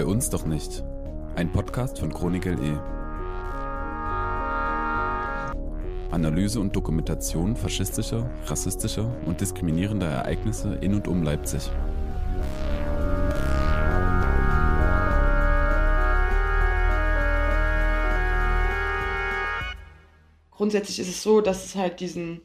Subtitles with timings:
[0.00, 0.82] Bei uns doch nicht.
[1.36, 2.82] Ein Podcast von Chronik LE.
[6.10, 11.68] Analyse und Dokumentation faschistischer, rassistischer und diskriminierender Ereignisse in und um Leipzig.
[20.50, 22.40] Grundsätzlich ist es so, dass es halt diesen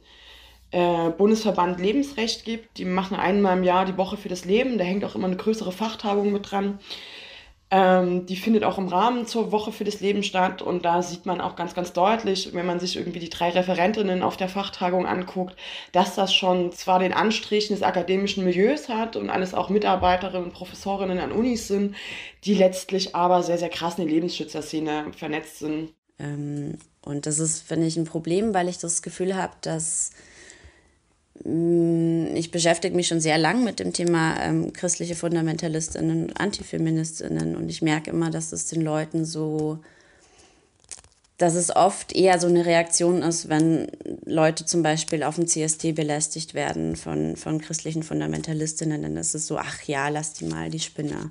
[0.71, 2.79] äh, Bundesverband Lebensrecht gibt.
[2.79, 4.77] Die machen einmal im Jahr die Woche für das Leben.
[4.77, 6.79] Da hängt auch immer eine größere Fachtagung mit dran.
[7.77, 10.61] Ähm, die findet auch im Rahmen zur Woche für das Leben statt.
[10.61, 14.23] Und da sieht man auch ganz, ganz deutlich, wenn man sich irgendwie die drei Referentinnen
[14.23, 15.57] auf der Fachtagung anguckt,
[15.91, 20.53] dass das schon zwar den Anstrich des akademischen Milieus hat und alles auch Mitarbeiterinnen und
[20.53, 21.97] Professorinnen an Unis sind,
[22.45, 25.93] die letztlich aber sehr, sehr krass in die Lebensschützerszene vernetzt sind.
[26.17, 30.11] Ähm, und das ist, finde ich, ein Problem, weil ich das Gefühl habe, dass
[31.47, 37.55] ich beschäftige mich schon sehr lang mit dem Thema ähm, christliche Fundamentalistinnen und Antifeministinnen.
[37.55, 39.77] Und ich merke immer, dass es den Leuten so,
[41.37, 43.87] dass es oft eher so eine Reaktion ist, wenn
[44.25, 49.45] Leute zum Beispiel auf dem CST belästigt werden von, von christlichen Fundamentalistinnen, dann ist es
[49.45, 51.29] so, ach ja, lass die mal, die Spinner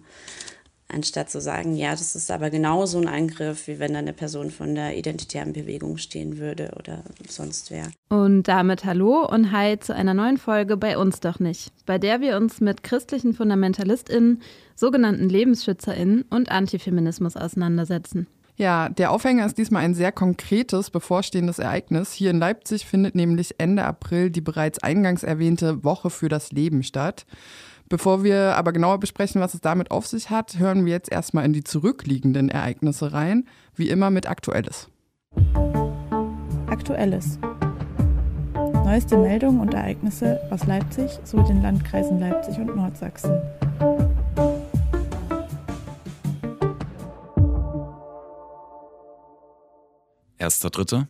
[0.95, 4.50] anstatt zu sagen, ja, das ist aber genauso ein Angriff, wie wenn da eine Person
[4.50, 7.89] von der identitären Bewegung stehen würde oder sonst wer.
[8.09, 12.20] Und damit hallo und hi zu einer neuen Folge bei uns doch nicht, bei der
[12.20, 14.42] wir uns mit christlichen Fundamentalistinnen,
[14.75, 18.27] sogenannten Lebensschützerinnen und Antifeminismus auseinandersetzen.
[18.56, 22.12] Ja, der Aufhänger ist diesmal ein sehr konkretes, bevorstehendes Ereignis.
[22.12, 26.84] Hier in Leipzig findet nämlich Ende April die bereits eingangs erwähnte Woche für das Leben
[26.84, 27.27] statt.
[27.88, 31.44] Bevor wir aber genauer besprechen, was es damit auf sich hat, hören wir jetzt erstmal
[31.44, 34.88] in die zurückliegenden Ereignisse rein, wie immer mit Aktuelles.
[36.66, 37.38] Aktuelles.
[38.55, 43.40] Neueste Meldungen und Ereignisse aus Leipzig sowie den Landkreisen Leipzig und Nordsachsen.
[50.39, 51.08] Erster Dritter.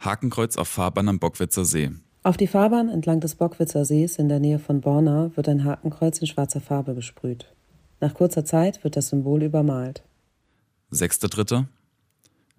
[0.00, 1.90] Hakenkreuz auf Fahrbahn am Bockwitzer See.
[2.26, 6.18] Auf die Fahrbahn entlang des Bockwitzer Sees in der Nähe von Borna wird ein Hakenkreuz
[6.20, 7.52] in schwarzer Farbe besprüht.
[8.00, 10.02] Nach kurzer Zeit wird das Symbol übermalt.
[10.90, 11.68] Sechster Dritter.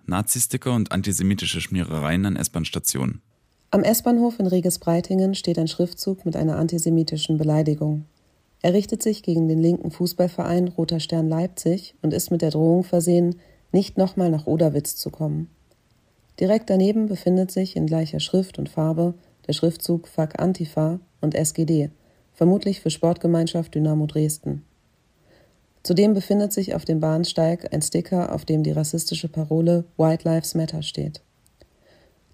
[0.06, 3.24] Nazi-Sticker und antisemitische Schmierereien an S-Bahn-Stationen.
[3.72, 8.06] Am S-Bahnhof in Reges-Breitingen steht ein Schriftzug mit einer antisemitischen Beleidigung.
[8.62, 12.84] Er richtet sich gegen den linken Fußballverein Roter Stern Leipzig und ist mit der Drohung
[12.84, 13.38] versehen,
[13.72, 15.50] nicht nochmal nach Oderwitz zu kommen.
[16.40, 19.16] Direkt daneben befindet sich in gleicher Schrift und Farbe
[19.47, 21.89] der Schriftzug Fuck Antifa und SGD,
[22.33, 24.63] vermutlich für Sportgemeinschaft Dynamo Dresden.
[25.83, 30.55] Zudem befindet sich auf dem Bahnsteig ein Sticker, auf dem die rassistische Parole White Lives
[30.55, 31.22] Matter steht.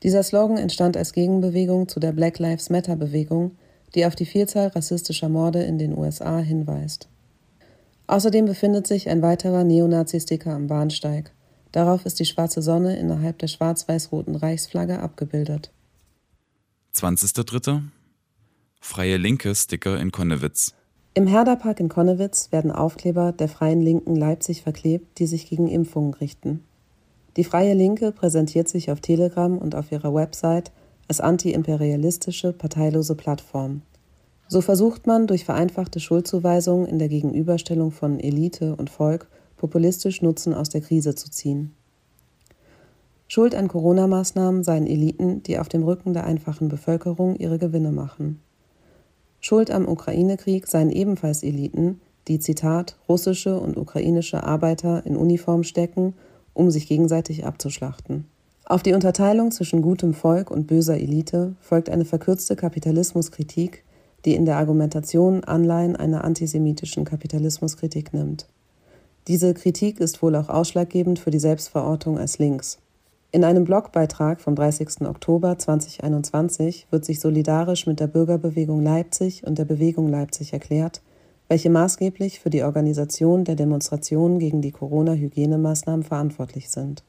[0.04, 3.52] Dieser Slogan entstand als Gegenbewegung zu der Black Lives Matter Bewegung,
[3.94, 7.10] die auf die Vielzahl rassistischer Morde in den USA hinweist.
[8.08, 11.32] Außerdem befindet sich ein weiterer Neonazi-Sticker am Bahnsteig.
[11.72, 15.72] Darauf ist die schwarze Sonne innerhalb der schwarz-weiß-roten Reichsflagge abgebildet.
[16.96, 17.82] 20.03.
[18.80, 20.74] Freie Linke Sticker in Konnewitz.
[21.14, 26.14] Im Herderpark in Konnewitz werden Aufkleber der Freien Linken Leipzig verklebt, die sich gegen Impfungen
[26.14, 26.64] richten.
[27.38, 30.72] Die Freie Linke präsentiert sich auf Telegram und auf ihrer Website
[31.08, 33.82] als antiimperialistische, parteilose Plattform.
[34.48, 40.54] So versucht man durch vereinfachte Schuldzuweisungen in der Gegenüberstellung von Elite und Volk populistisch Nutzen
[40.54, 41.74] aus der Krise zu ziehen.
[43.34, 48.42] Schuld an Corona-Maßnahmen seien Eliten, die auf dem Rücken der einfachen Bevölkerung ihre Gewinne machen.
[49.40, 56.14] Schuld am Ukraine-Krieg seien ebenfalls Eliten, die, Zitat, russische und ukrainische Arbeiter in Uniform stecken,
[56.54, 58.26] um sich gegenseitig abzuschlachten.
[58.66, 63.86] Auf die Unterteilung zwischen gutem Volk und böser Elite folgt eine verkürzte Kapitalismuskritik,
[64.26, 68.48] die in der Argumentation Anleihen einer antisemitischen Kapitalismuskritik nimmt.
[69.30, 72.78] Diese Kritik ist wohl auch ausschlaggebend für die Selbstverortung als links.
[73.34, 75.08] In einem Blogbeitrag vom 30.
[75.08, 81.02] Oktober 2021 wird sich solidarisch mit der Bürgerbewegung Leipzig und der Bewegung Leipzig erklärt,
[81.48, 87.06] welche maßgeblich für die Organisation der Demonstrationen gegen die Corona-Hygienemaßnahmen verantwortlich sind.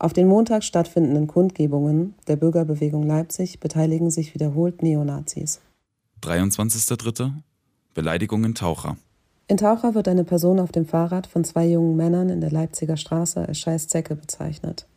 [0.00, 5.60] Auf den Montag stattfindenden Kundgebungen der Bürgerbewegung Leipzig beteiligen sich wiederholt Neonazis.
[6.22, 7.30] 23.03.
[7.94, 8.96] Beleidigungen Taucher.
[9.46, 12.96] In Taucher wird eine Person auf dem Fahrrad von zwei jungen Männern in der Leipziger
[12.96, 14.88] Straße als Scheißzecke bezeichnet.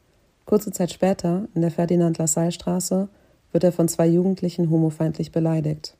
[0.46, 3.08] Kurze Zeit später, in der Ferdinand-Lassalle-Straße,
[3.52, 5.98] wird er von zwei Jugendlichen homofeindlich beleidigt.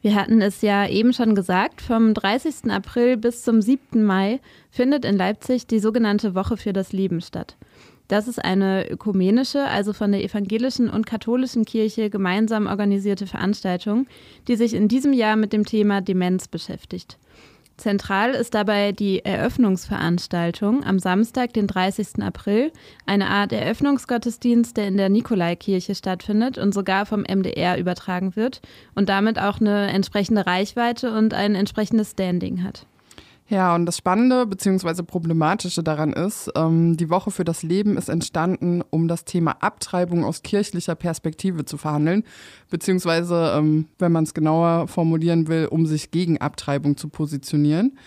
[0.00, 2.70] Wir hatten es ja eben schon gesagt, vom 30.
[2.70, 4.04] April bis zum 7.
[4.04, 4.40] Mai
[4.70, 7.56] findet in Leipzig die sogenannte Woche für das Leben statt.
[8.06, 14.06] Das ist eine ökumenische, also von der evangelischen und katholischen Kirche gemeinsam organisierte Veranstaltung,
[14.46, 17.18] die sich in diesem Jahr mit dem Thema Demenz beschäftigt.
[17.78, 22.20] Zentral ist dabei die Eröffnungsveranstaltung am Samstag, den 30.
[22.22, 22.72] April,
[23.06, 28.60] eine Art Eröffnungsgottesdienst, der in der Nikolaikirche stattfindet und sogar vom MDR übertragen wird
[28.96, 32.84] und damit auch eine entsprechende Reichweite und ein entsprechendes Standing hat.
[33.50, 35.02] Ja, und das Spannende bzw.
[35.02, 40.22] Problematische daran ist, ähm, die Woche für das Leben ist entstanden, um das Thema Abtreibung
[40.22, 42.24] aus kirchlicher Perspektive zu verhandeln,
[42.68, 47.98] beziehungsweise, ähm, wenn man es genauer formulieren will, um sich gegen Abtreibung zu positionieren.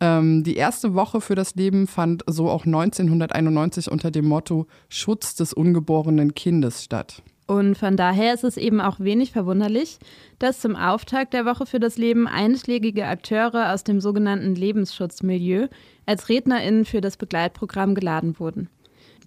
[0.00, 5.34] Ähm, die erste Woche für das Leben fand so auch 1991 unter dem Motto Schutz
[5.34, 7.22] des ungeborenen Kindes statt.
[7.48, 9.98] Und von daher ist es eben auch wenig verwunderlich,
[10.38, 15.68] dass zum Auftakt der Woche für das Leben einschlägige Akteure aus dem sogenannten Lebensschutzmilieu
[16.04, 18.68] als RednerInnen für das Begleitprogramm geladen wurden.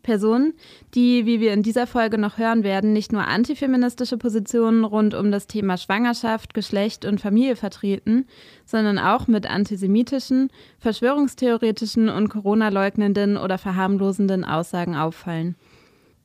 [0.03, 0.53] Personen,
[0.93, 5.31] die, wie wir in dieser Folge noch hören werden, nicht nur antifeministische Positionen rund um
[5.31, 8.27] das Thema Schwangerschaft, Geschlecht und Familie vertreten,
[8.65, 15.55] sondern auch mit antisemitischen, verschwörungstheoretischen und Corona-leugnenden oder verharmlosenden Aussagen auffallen.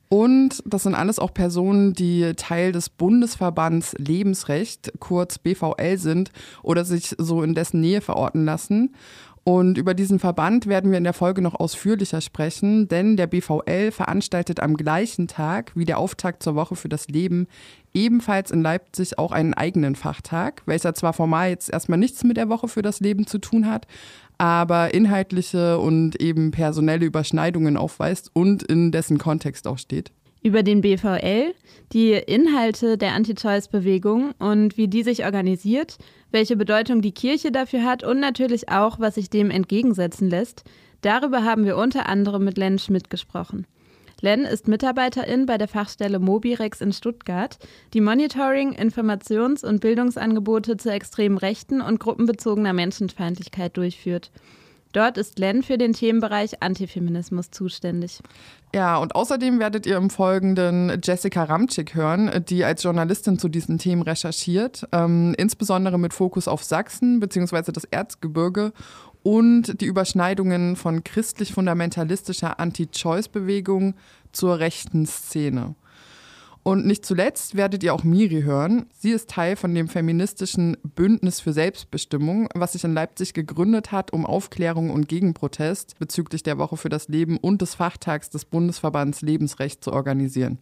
[0.08, 6.30] Und das sind alles auch Personen, die Teil des Bundesverbands Lebensrecht, kurz BVL sind
[6.62, 8.94] oder sich so in dessen Nähe verorten lassen.
[9.48, 13.92] Und über diesen Verband werden wir in der Folge noch ausführlicher sprechen, denn der BVL
[13.92, 17.46] veranstaltet am gleichen Tag wie der Auftakt zur Woche für das Leben
[17.94, 22.48] ebenfalls in Leipzig auch einen eigenen Fachtag, welcher zwar formal jetzt erstmal nichts mit der
[22.48, 23.86] Woche für das Leben zu tun hat,
[24.38, 30.12] aber inhaltliche und eben personelle Überschneidungen aufweist und in dessen Kontext auch steht.
[30.42, 31.54] Über den BVL,
[31.92, 35.98] die Inhalte der Anti-Choice-Bewegung und wie die sich organisiert,
[36.30, 40.64] welche Bedeutung die Kirche dafür hat und natürlich auch, was sich dem entgegensetzen lässt,
[41.00, 43.66] darüber haben wir unter anderem mit Len Schmidt gesprochen.
[44.20, 47.58] Len ist Mitarbeiterin bei der Fachstelle Mobirex in Stuttgart,
[47.92, 54.30] die Monitoring, Informations- und Bildungsangebote zu extremen Rechten und gruppenbezogener Menschenfeindlichkeit durchführt.
[54.96, 58.20] Dort ist Len für den Themenbereich Antifeminismus zuständig.
[58.74, 63.76] Ja, und außerdem werdet ihr im Folgenden Jessica Ramczyk hören, die als Journalistin zu diesen
[63.76, 67.72] Themen recherchiert, ähm, insbesondere mit Fokus auf Sachsen bzw.
[67.72, 68.72] das Erzgebirge
[69.26, 73.94] und die Überschneidungen von christlich-fundamentalistischer Anti-Choice-Bewegung
[74.30, 75.74] zur rechten Szene.
[76.62, 78.86] Und nicht zuletzt werdet ihr auch Miri hören.
[78.96, 84.12] Sie ist Teil von dem feministischen Bündnis für Selbstbestimmung, was sich in Leipzig gegründet hat,
[84.12, 89.22] um Aufklärung und Gegenprotest bezüglich der Woche für das Leben und des Fachtags des Bundesverbands
[89.22, 90.58] Lebensrecht zu organisieren.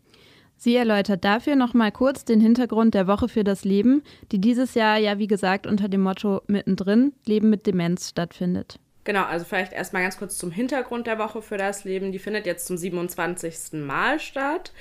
[0.57, 4.03] Sie erläutert dafür nochmal kurz den Hintergrund der Woche für das Leben,
[4.33, 8.79] die dieses Jahr ja wie gesagt unter dem Motto Mittendrin Leben mit Demenz stattfindet.
[9.05, 12.11] Genau, also vielleicht erstmal ganz kurz zum Hintergrund der Woche für das Leben.
[12.11, 13.75] Die findet jetzt zum 27.
[13.75, 14.73] Mal statt.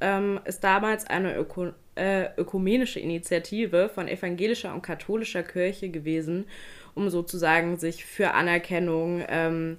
[0.00, 6.46] Ähm, ist damals eine Öko äh, ökumenische Initiative von evangelischer und katholischer Kirche gewesen,
[6.94, 9.78] um sozusagen sich für Anerkennung ähm,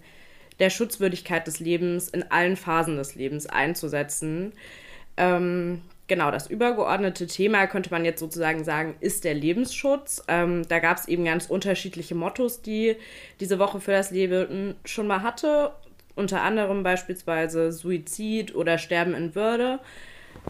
[0.60, 4.54] der Schutzwürdigkeit des Lebens in allen Phasen des Lebens einzusetzen.
[5.18, 10.24] Ähm, genau, das übergeordnete Thema könnte man jetzt sozusagen sagen, ist der Lebensschutz.
[10.28, 12.96] Ähm, da gab es eben ganz unterschiedliche Mottos, die
[13.40, 15.72] diese Woche für das Leben schon mal hatte.
[16.16, 19.80] Unter anderem beispielsweise Suizid oder Sterben in Würde,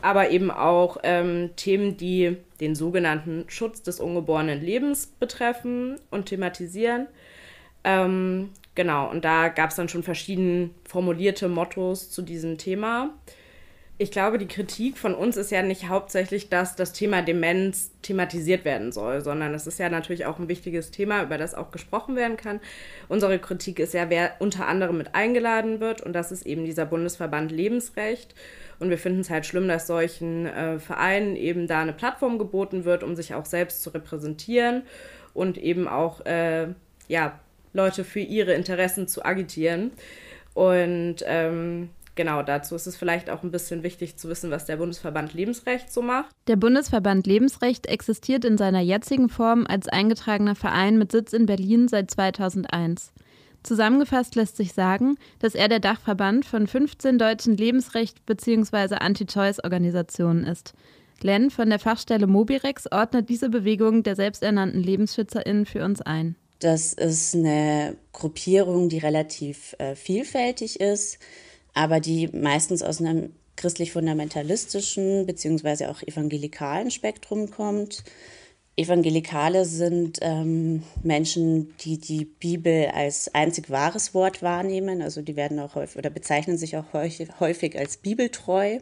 [0.02, 7.08] aber eben auch ähm, Themen, die den sogenannten Schutz des ungeborenen Lebens betreffen und thematisieren.
[7.84, 13.10] Ähm, genau, und da gab es dann schon verschieden formulierte Mottos zu diesem Thema
[13.98, 18.66] ich glaube, die Kritik von uns ist ja nicht hauptsächlich, dass das Thema Demenz thematisiert
[18.66, 22.18] werden soll, sondern es ist ja natürlich auch ein wichtiges Thema, über das auch gesprochen
[22.18, 22.60] werden kann.
[23.08, 26.86] Unsere Kritik ist ja, wer unter anderem mit eingeladen wird und das ist eben dieser
[26.86, 28.36] Bundesverband Lebensrecht.
[28.80, 32.84] Und wir finden es halt schlimm, dass solchen äh, Vereinen eben da eine Plattform geboten
[32.84, 34.84] wird, um sich auch selbst zu repräsentieren
[35.34, 36.68] und eben auch äh,
[37.08, 37.40] ja,
[37.72, 39.92] Leute für ihre Interessen zu agitieren.
[40.54, 44.78] Und ähm, genau dazu ist es vielleicht auch ein bisschen wichtig zu wissen, was der
[44.78, 46.30] Bundesverband Lebensrecht so macht.
[46.48, 51.88] Der Bundesverband Lebensrecht existiert in seiner jetzigen Form als eingetragener Verein mit Sitz in Berlin
[51.88, 53.12] seit 2001.
[53.64, 58.96] Zusammengefasst lässt sich sagen, dass er der Dachverband von 15 deutschen Lebensrecht- bzw.
[58.96, 60.74] Anti-Choice-Organisationen ist.
[61.22, 66.36] Len von der Fachstelle Mobirex ordnet diese Bewegung der selbsternannten LebensschützerInnen für uns ein.
[66.60, 71.20] Das ist eine Gruppierung, die relativ äh, vielfältig ist
[71.76, 78.04] aber die meistens aus einem christlich-fundamentalistischen beziehungsweise auch evangelikalen Spektrum kommt.
[78.78, 85.02] Evangelikale sind ähm, Menschen, die die Bibel als einzig wahres Wort wahrnehmen.
[85.02, 88.80] Also die werden auch häufig oder bezeichnen sich auch häufig, als bibeltreu.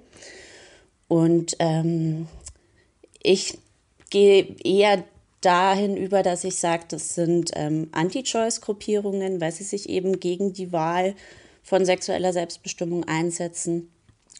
[1.07, 2.27] Und ähm,
[3.21, 3.59] ich
[4.09, 5.03] gehe eher
[5.41, 10.71] dahin über, dass ich sage, das sind ähm, Anti-Choice-Gruppierungen, weil sie sich eben gegen die
[10.71, 11.13] Wahl
[11.63, 13.89] von sexueller Selbstbestimmung einsetzen.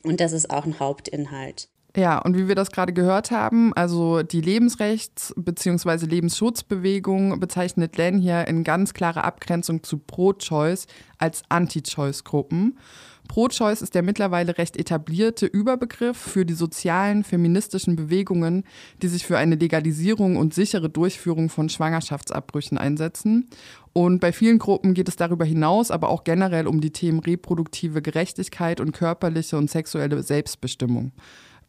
[0.03, 1.69] Und das ist auch ein Hauptinhalt.
[1.95, 6.07] Ja, und wie wir das gerade gehört haben, also die Lebensrechts- bzw.
[6.07, 10.87] Lebensschutzbewegung bezeichnet Len hier in ganz klarer Abgrenzung zu Pro-Choice
[11.19, 12.79] als Anti-Choice-Gruppen.
[13.27, 18.63] Pro-Choice ist der mittlerweile recht etablierte Überbegriff für die sozialen, feministischen Bewegungen,
[19.01, 23.49] die sich für eine Legalisierung und sichere Durchführung von Schwangerschaftsabbrüchen einsetzen.
[23.93, 28.01] Und bei vielen Gruppen geht es darüber hinaus aber auch generell um die Themen reproduktive
[28.01, 31.11] Gerechtigkeit und körperliche und sexuelle Selbstbestimmung.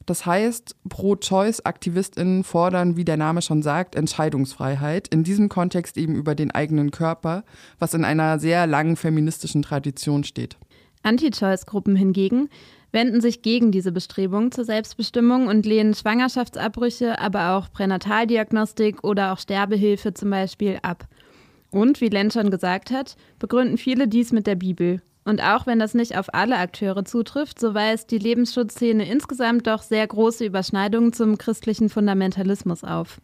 [0.06, 6.34] Das heißt, Pro-Choice-AktivistInnen fordern, wie der Name schon sagt, Entscheidungsfreiheit, in diesem Kontext eben über
[6.34, 7.44] den eigenen Körper,
[7.78, 10.58] was in einer sehr langen feministischen Tradition steht.
[11.04, 12.48] Anti-Choice-Gruppen hingegen
[12.90, 19.38] wenden sich gegen diese Bestrebung zur Selbstbestimmung und lehnen Schwangerschaftsabbrüche, aber auch Pränataldiagnostik oder auch
[19.38, 21.08] Sterbehilfe zum Beispiel ab.
[21.70, 25.02] Und, wie Len schon gesagt hat, begründen viele dies mit der Bibel.
[25.24, 29.82] Und auch wenn das nicht auf alle Akteure zutrifft, so weist die Lebensschutzszene insgesamt doch
[29.82, 33.20] sehr große Überschneidungen zum christlichen Fundamentalismus auf.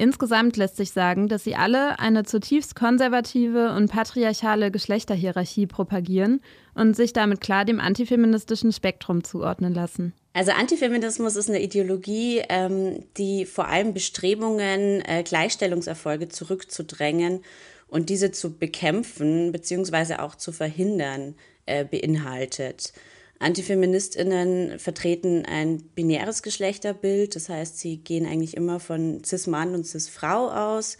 [0.00, 6.40] Insgesamt lässt sich sagen, dass sie alle eine zutiefst konservative und patriarchale Geschlechterhierarchie propagieren
[6.74, 10.14] und sich damit klar dem antifeministischen Spektrum zuordnen lassen.
[10.34, 17.42] Also Antifeminismus ist eine Ideologie, ähm, die vor allem Bestrebungen, äh, Gleichstellungserfolge zurückzudrängen
[17.88, 20.18] und diese zu bekämpfen bzw.
[20.20, 21.34] auch zu verhindern
[21.66, 22.92] äh, beinhaltet.
[23.40, 30.50] Antifeministinnen vertreten ein binäres Geschlechterbild, das heißt, sie gehen eigentlich immer von Cis-Mann und Cis-Frau
[30.50, 30.98] aus.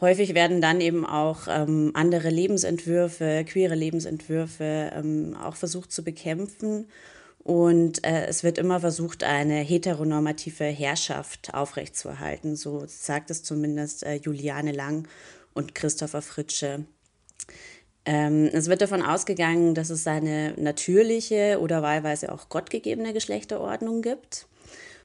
[0.00, 6.88] Häufig werden dann eben auch ähm, andere Lebensentwürfe, queere Lebensentwürfe ähm, auch versucht zu bekämpfen.
[7.38, 12.56] Und äh, es wird immer versucht, eine heteronormative Herrschaft aufrechtzuerhalten.
[12.56, 15.06] So sagt es zumindest äh, Juliane Lang
[15.54, 16.84] und Christopher Fritsche.
[18.04, 24.46] Ähm, es wird davon ausgegangen, dass es eine natürliche oder wahlweise auch gottgegebene Geschlechterordnung gibt.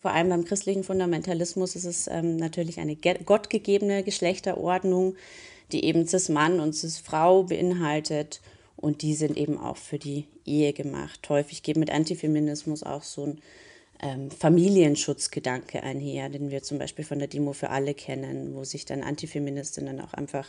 [0.02, 5.16] Vor allem beim christlichen Fundamentalismus ist es ähm, natürlich eine gottgegebene Geschlechterordnung,
[5.72, 8.42] die eben Cis-Mann und Cis-Frau beinhaltet.
[8.76, 11.28] Und die sind eben auch für die Ehe gemacht.
[11.30, 13.42] Häufig geht mit Antifeminismus auch so ein
[14.02, 18.86] ähm, Familienschutzgedanke einher, den wir zum Beispiel von der Demo für alle kennen, wo sich
[18.86, 20.48] dann Antifeministinnen auch einfach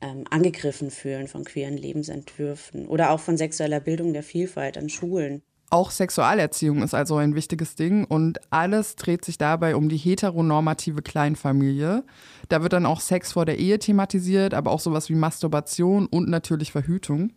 [0.00, 5.42] ähm, angegriffen fühlen von queeren Lebensentwürfen oder auch von sexueller Bildung der Vielfalt an Schulen.
[5.70, 11.02] Auch Sexualerziehung ist also ein wichtiges Ding und alles dreht sich dabei um die heteronormative
[11.02, 12.04] Kleinfamilie.
[12.48, 16.30] Da wird dann auch Sex vor der Ehe thematisiert, aber auch sowas wie Masturbation und
[16.30, 17.32] natürlich Verhütung.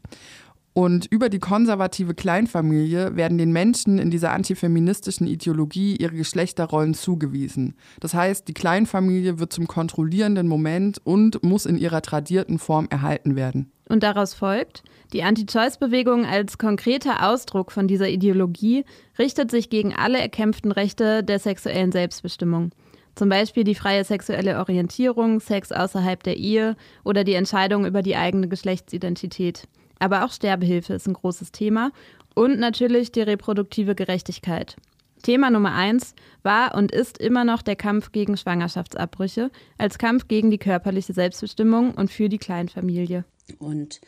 [0.74, 7.76] Und über die konservative Kleinfamilie werden den Menschen in dieser antifeministischen Ideologie ihre Geschlechterrollen zugewiesen.
[8.00, 13.36] Das heißt, die Kleinfamilie wird zum kontrollierenden Moment und muss in ihrer tradierten Form erhalten
[13.36, 13.70] werden.
[13.90, 18.86] Und daraus folgt, die Anti-Choice-Bewegung als konkreter Ausdruck von dieser Ideologie
[19.20, 22.72] richtet sich gegen alle erkämpften Rechte der sexuellen Selbstbestimmung.
[23.16, 28.16] Zum Beispiel die freie sexuelle Orientierung, Sex außerhalb der Ehe oder die Entscheidung über die
[28.16, 29.68] eigene Geschlechtsidentität.
[30.02, 31.92] Aber auch Sterbehilfe ist ein großes Thema
[32.34, 34.76] und natürlich die reproduktive Gerechtigkeit.
[35.22, 40.50] Thema Nummer eins war und ist immer noch der Kampf gegen Schwangerschaftsabbrüche als Kampf gegen
[40.50, 43.26] die körperliche Selbstbestimmung und für die Kleinfamilie.
[43.60, 44.02] Und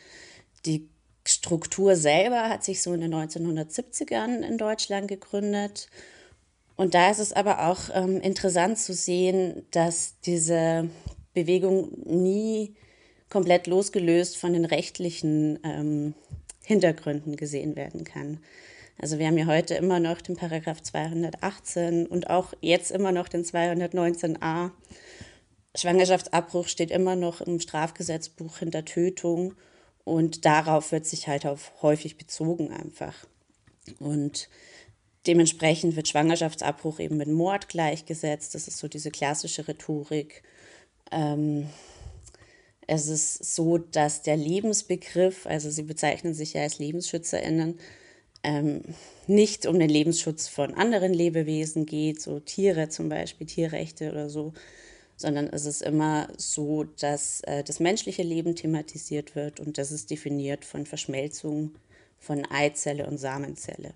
[0.66, 0.88] die
[1.24, 5.88] Struktur selber hat sich so in den 1970ern in Deutschland gegründet.
[6.74, 10.90] Und da ist es aber auch ähm, interessant zu sehen, dass diese
[11.34, 12.74] Bewegung nie
[13.30, 16.14] komplett losgelöst von den rechtlichen ähm,
[16.62, 18.40] Hintergründen gesehen werden kann.
[18.98, 23.28] Also wir haben ja heute immer noch den Paragraph 218 und auch jetzt immer noch
[23.28, 24.70] den 219a.
[25.74, 29.54] Schwangerschaftsabbruch steht immer noch im Strafgesetzbuch hinter Tötung
[30.04, 33.26] und darauf wird sich halt auf häufig bezogen einfach.
[33.98, 34.48] Und
[35.26, 38.54] dementsprechend wird Schwangerschaftsabbruch eben mit Mord gleichgesetzt.
[38.54, 40.42] Das ist so diese klassische Rhetorik.
[41.10, 41.68] Ähm,
[42.86, 47.78] es ist so, dass der Lebensbegriff, also sie bezeichnen sich ja als LebensschützerInnen,
[48.42, 48.82] ähm,
[49.26, 54.52] nicht um den Lebensschutz von anderen Lebewesen geht, so Tiere zum Beispiel, Tierrechte oder so,
[55.16, 60.10] sondern es ist immer so, dass äh, das menschliche Leben thematisiert wird und das ist
[60.10, 61.72] definiert von Verschmelzung
[62.18, 63.92] von Eizelle und Samenzelle.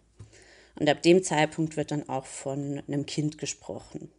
[0.79, 4.11] Und ab dem Zeitpunkt wird dann auch von einem Kind gesprochen.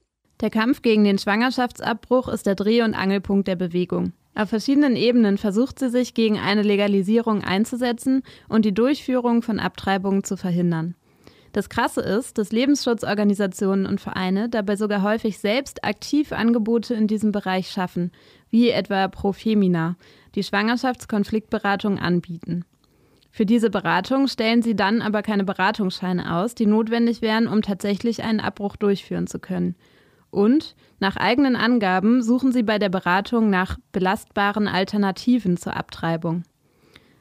[0.42, 4.14] Der Kampf gegen den Schwangerschaftsabbruch ist der Dreh- und Angelpunkt der Bewegung.
[4.36, 10.24] Auf verschiedenen Ebenen versucht sie sich gegen eine Legalisierung einzusetzen und die Durchführung von Abtreibungen
[10.24, 10.96] zu verhindern.
[11.52, 17.32] Das Krasse ist, dass Lebensschutzorganisationen und Vereine dabei sogar häufig selbst aktiv Angebote in diesem
[17.32, 18.12] Bereich schaffen,
[18.50, 19.96] wie etwa Profemina,
[20.36, 22.66] die Schwangerschaftskonfliktberatung anbieten.
[23.32, 28.24] Für diese Beratung stellen sie dann aber keine Beratungsscheine aus, die notwendig wären, um tatsächlich
[28.24, 29.76] einen Abbruch durchführen zu können.
[30.32, 36.44] Und nach eigenen Angaben suchen sie bei der Beratung nach belastbaren Alternativen zur Abtreibung.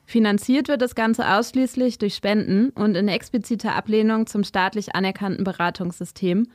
[0.05, 6.49] Finanziert wird das Ganze ausschließlich durch Spenden und in expliziter Ablehnung zum staatlich anerkannten Beratungssystem,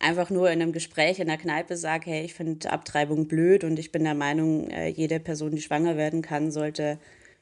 [0.00, 3.78] einfach nur in einem Gespräch in der Kneipe sage, hey, ich finde Abtreibung blöd und
[3.78, 6.98] ich bin der Meinung, äh, jede Person, die schwanger werden kann, sollte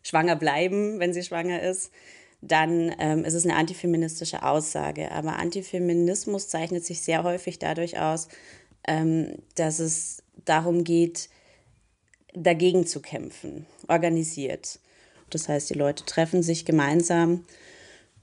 [0.06, 1.90] schwanger bleiben, wenn sie schwanger ist,
[2.40, 5.10] dann ähm, ist es eine antifeministische Aussage.
[5.10, 8.28] Aber Antifeminismus zeichnet sich sehr häufig dadurch aus,
[8.86, 11.28] ähm, dass es darum geht,
[12.34, 14.78] dagegen zu kämpfen, organisiert.
[15.30, 17.44] Das heißt, die Leute treffen sich gemeinsam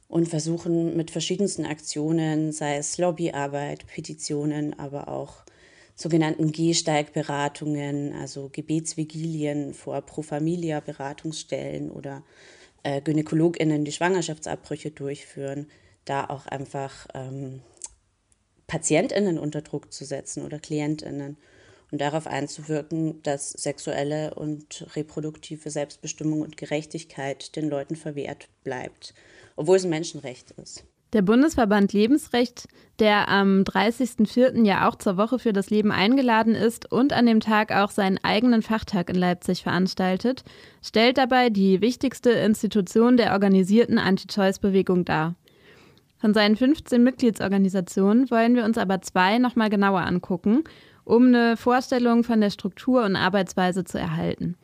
[0.08, 5.44] und versuchen mit verschiedensten Aktionen, sei es Lobbyarbeit, Petitionen, aber auch
[5.96, 12.24] sogenannten Gehsteigberatungen, also Gebetsvigilien vor Pro Familia Beratungsstellen oder
[12.84, 15.68] äh, GynäkologInnen, die Schwangerschaftsabbrüche durchführen,
[16.06, 17.62] da auch einfach ähm,
[18.68, 21.38] PatientInnen unter Druck zu setzen oder KlientInnen
[21.92, 29.14] und darauf einzuwirken, dass sexuelle und reproduktive Selbstbestimmung und Gerechtigkeit den Leuten verwehrt bleibt,
[29.56, 30.86] obwohl es ein Menschenrecht ist.
[31.14, 34.66] Der Bundesverband Lebensrecht, der am 30.04.
[34.66, 38.18] ja auch zur Woche für das Leben eingeladen ist und an dem Tag auch seinen
[38.24, 40.44] eigenen Fachtag in Leipzig veranstaltet,
[40.82, 45.36] stellt dabei die wichtigste Institution der organisierten Anti-Choice-Bewegung dar.
[46.18, 50.64] Von seinen 15 Mitgliedsorganisationen wollen wir uns aber zwei nochmal genauer angucken,
[51.04, 54.56] um eine Vorstellung von der Struktur und Arbeitsweise zu erhalten.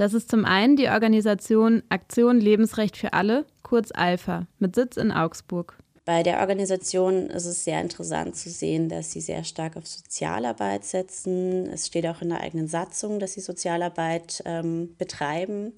[0.00, 5.12] Das ist zum einen die Organisation Aktion Lebensrecht für alle, kurz ALPHA, mit Sitz in
[5.12, 5.76] Augsburg.
[6.06, 10.86] Bei der Organisation ist es sehr interessant zu sehen, dass sie sehr stark auf Sozialarbeit
[10.86, 11.66] setzen.
[11.66, 15.74] Es steht auch in der eigenen Satzung, dass sie Sozialarbeit ähm, betreiben.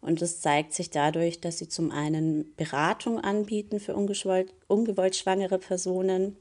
[0.00, 5.58] Und das zeigt sich dadurch, dass sie zum einen Beratung anbieten für ungewollt, ungewollt schwangere
[5.58, 6.34] Personen.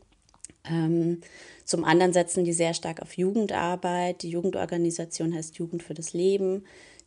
[0.69, 1.21] Ähm,
[1.65, 4.23] zum anderen setzen die sehr stark auf Jugendarbeit.
[4.23, 6.63] Die Jugendorganisation heißt Jugend für das Leben.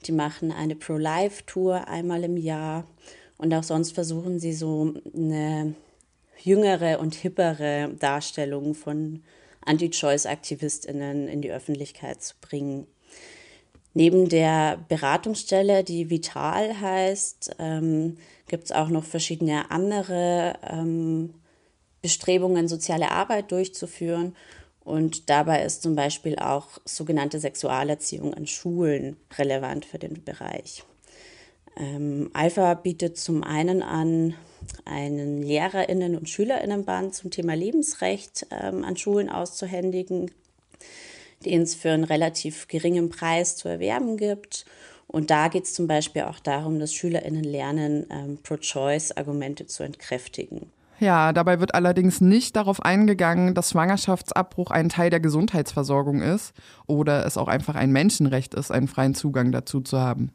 [0.07, 2.87] Die machen eine Pro-Life-Tour einmal im Jahr
[3.39, 5.75] und auch sonst versuchen sie so eine
[6.41, 9.23] jüngere und hippere Darstellung von
[9.65, 12.87] Anti-Choice-AktivistInnen in die Öffentlichkeit zu bringen.
[13.95, 18.17] Neben der Beratungsstelle, die Vital heißt, ähm,
[18.49, 21.35] gibt es auch noch verschiedene andere ähm,
[22.03, 24.37] Bestrebungen, soziale Arbeit durchzuführen.
[24.85, 30.83] Und dabei ist zum Beispiel auch sogenannte Sexualerziehung an Schulen relevant für den Bereich.
[31.77, 34.35] Ähm, Alpha bietet zum einen an,
[34.85, 40.31] einen Lehrerinnen- und Schülerinnenband zum Thema Lebensrecht ähm, an Schulen auszuhändigen,
[41.45, 44.67] den es für einen relativ geringen Preis zu erwerben gibt.
[45.07, 50.71] Und da geht es zum Beispiel auch darum, dass SchülerInnen lernen, ähm, Pro-Choice-Argumente zu entkräftigen.
[51.03, 56.53] Ja, dabei wird allerdings nicht darauf eingegangen, dass Schwangerschaftsabbruch ein Teil der Gesundheitsversorgung ist
[56.87, 60.31] oder es auch einfach ein Menschenrecht ist, einen freien Zugang dazu zu haben.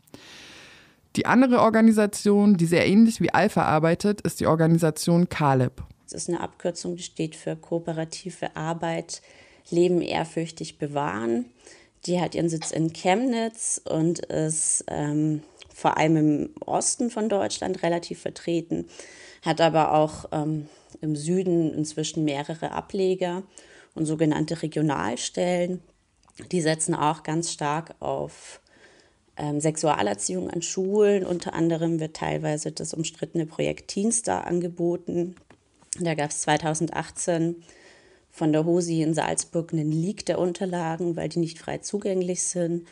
[1.15, 5.84] Die andere Organisation, die sehr ähnlich wie Alpha arbeitet, ist die Organisation CALEB.
[6.03, 9.21] Das ist eine Abkürzung, die steht für Kooperative Arbeit,
[9.69, 11.45] Leben ehrfürchtig bewahren.
[12.08, 17.84] Die hat ihren Sitz in Chemnitz und ist ähm, vor allem im Osten von Deutschland
[17.84, 18.88] relativ vertreten
[19.47, 20.67] hat aber auch ähm,
[21.01, 23.43] im Süden inzwischen mehrere Ableger
[23.95, 25.81] und sogenannte Regionalstellen.
[26.51, 28.62] Die setzen auch ganz stark auf
[29.38, 31.25] ähm, Sexualerziehung an Schulen.
[31.25, 35.36] Unter anderem wird teilweise das umstrittene Projekt Teenstar angeboten.
[35.99, 37.55] Da gab es 2018
[38.29, 42.88] von der HOSI in Salzburg einen Leak der Unterlagen, weil die nicht frei zugänglich sind.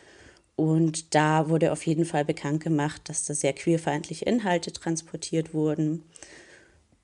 [0.55, 6.03] Und da wurde auf jeden Fall bekannt gemacht, dass da sehr queerfeindliche Inhalte transportiert wurden.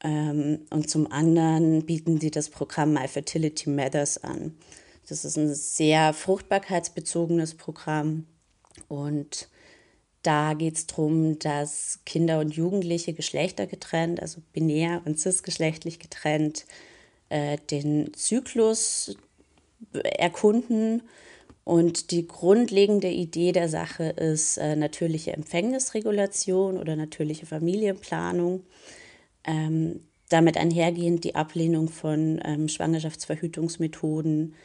[0.04, 4.56] Ähm, und zum anderen bieten sie das Programm My Fertility Matters an.
[5.08, 8.26] Das ist ein sehr fruchtbarkeitsbezogenes Programm
[8.88, 9.50] und
[10.24, 16.66] da geht es darum, dass Kinder und Jugendliche geschlechtergetrennt, also binär und cisgeschlechtlich getrennt,
[17.30, 19.18] äh, den Zyklus
[19.94, 21.04] erkunden.
[21.64, 28.64] Und die grundlegende Idee der Sache ist äh, natürliche Empfängnisregulation oder natürliche Familienplanung.
[29.44, 34.56] Ähm, damit einhergehend die Ablehnung von ähm, Schwangerschaftsverhütungsmethoden,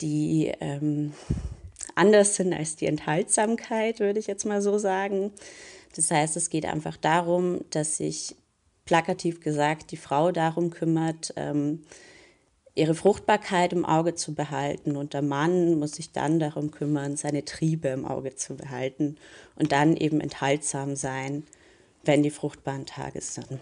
[0.00, 1.12] die ähm,
[1.94, 5.32] anders sind als die Enthaltsamkeit, würde ich jetzt mal so sagen.
[5.96, 8.36] Das heißt, es geht einfach darum, dass sich
[8.84, 11.82] plakativ gesagt die Frau darum kümmert, ähm,
[12.74, 17.44] ihre Fruchtbarkeit im Auge zu behalten und der Mann muss sich dann darum kümmern, seine
[17.44, 19.16] Triebe im Auge zu behalten
[19.56, 21.44] und dann eben enthaltsam sein,
[22.04, 23.60] wenn die fruchtbaren Tage sind.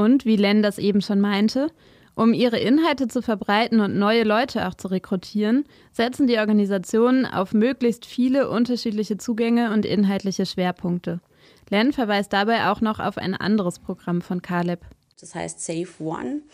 [0.00, 1.70] Und wie Len das eben schon meinte,
[2.14, 7.52] um ihre Inhalte zu verbreiten und neue Leute auch zu rekrutieren, setzen die Organisationen auf
[7.52, 11.20] möglichst viele unterschiedliche Zugänge und inhaltliche Schwerpunkte.
[11.68, 14.80] Len verweist dabei auch noch auf ein anderes Programm von Caleb.
[15.20, 16.44] Das heißt Safe One.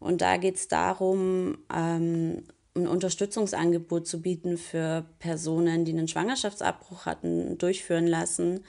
[0.00, 2.42] Und da geht es darum, ähm,
[2.74, 8.64] ein Unterstützungsangebot zu bieten für Personen, die einen Schwangerschaftsabbruch hatten, durchführen lassen,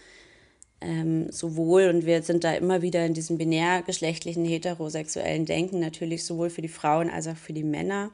[0.82, 6.50] ähm, sowohl, und wir sind da immer wieder in diesem binärgeschlechtlichen heterosexuellen Denken, natürlich sowohl
[6.50, 8.12] für die Frauen als auch für die Männer.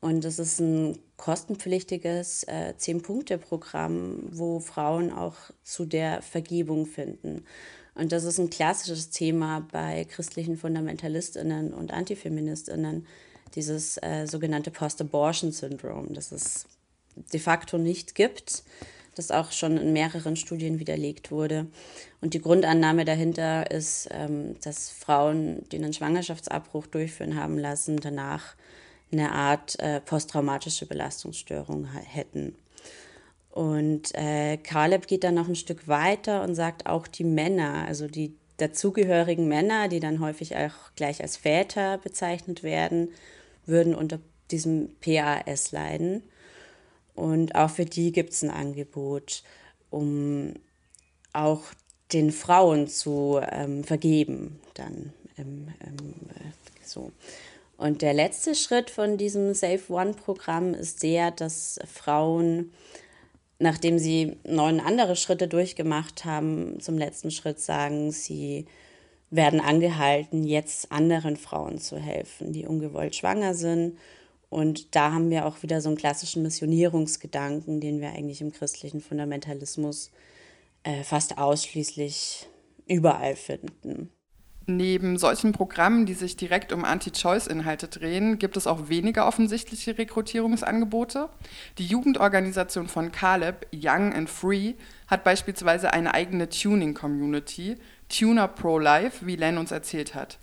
[0.00, 7.44] Und das ist ein kostenpflichtiges äh, Zehn-Punkte-Programm, wo Frauen auch zu der Vergebung finden.
[7.94, 13.06] Und das ist ein klassisches Thema bei christlichen Fundamentalistinnen und Antifeministinnen,
[13.54, 16.66] dieses äh, sogenannte Post-Abortion-Syndrom, das es
[17.32, 18.62] de facto nicht gibt
[19.16, 21.66] das auch schon in mehreren Studien widerlegt wurde.
[22.20, 28.54] Und die Grundannahme dahinter ist, ähm, dass Frauen, die einen Schwangerschaftsabbruch durchführen haben lassen, danach
[29.10, 32.54] eine Art äh, posttraumatische Belastungsstörung hätten.
[33.50, 38.06] Und äh, Caleb geht dann noch ein Stück weiter und sagt auch die Männer, also
[38.06, 43.08] die dazugehörigen Männer, die dann häufig auch gleich als Väter bezeichnet werden,
[43.64, 44.18] würden unter
[44.50, 46.22] diesem PAS leiden.
[47.16, 49.42] Und auch für die gibt es ein Angebot,
[49.90, 50.54] um
[51.32, 51.62] auch
[52.12, 54.60] den Frauen zu ähm, vergeben.
[54.74, 56.14] Dann ähm, ähm,
[56.82, 57.10] so.
[57.78, 62.72] Und der letzte Schritt von diesem Safe One-Programm ist der, dass Frauen,
[63.58, 68.66] nachdem sie neun andere Schritte durchgemacht haben, zum letzten Schritt sagen, sie
[69.30, 73.98] werden angehalten, jetzt anderen Frauen zu helfen, die ungewollt schwanger sind
[74.48, 79.00] und da haben wir auch wieder so einen klassischen Missionierungsgedanken, den wir eigentlich im christlichen
[79.00, 80.10] Fundamentalismus
[80.84, 82.46] äh, fast ausschließlich
[82.86, 84.10] überall finden.
[84.68, 91.28] Neben solchen Programmen, die sich direkt um Anti-Choice-Inhalte drehen, gibt es auch weniger offensichtliche Rekrutierungsangebote.
[91.78, 94.74] Die Jugendorganisation von Caleb, Young and Free,
[95.06, 97.76] hat beispielsweise eine eigene Tuning-Community,
[98.08, 100.38] Tuner Pro Life, wie Len uns erzählt hat.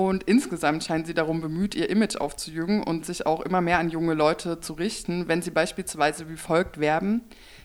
[0.00, 3.90] Und insgesamt scheinen sie darum bemüht, ihr Image aufzujüngen und sich auch immer mehr an
[3.90, 7.20] junge Leute zu richten, wenn sie beispielsweise wie folgt werben.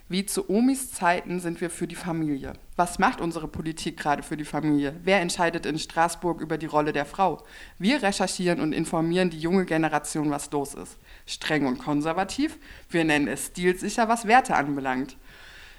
[0.10, 2.52] Wie zu Omis Zeiten sind wir für die Familie.
[2.76, 4.98] Was macht unsere Politik gerade für die Familie?
[5.02, 7.42] Wer entscheidet in Straßburg über die Rolle der Frau?
[7.80, 10.98] Wir recherchieren und informieren die junge Generation, was los ist.
[11.26, 12.58] Streng und konservativ.
[12.90, 15.16] Wir nennen es stilsicher, was Werte anbelangt.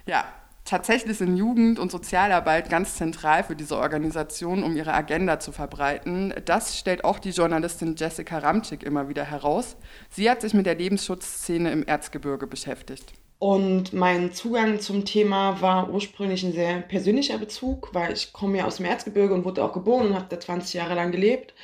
[0.07, 0.25] Ja,
[0.67, 6.35] Tatsächlich sind Jugend- und Sozialarbeit ganz zentral für diese Organisation, um ihre Agenda zu verbreiten.
[6.45, 9.77] Das stellt auch die Journalistin Jessica Ramczyk immer wieder heraus.
[10.11, 13.13] Sie hat sich mit der Lebensschutzszene im Erzgebirge beschäftigt.
[13.39, 18.65] Und mein Zugang zum Thema war ursprünglich ein sehr persönlicher Bezug, weil ich komme ja
[18.65, 21.55] aus dem Erzgebirge und wurde auch geboren und habe da 20 Jahre lang gelebt.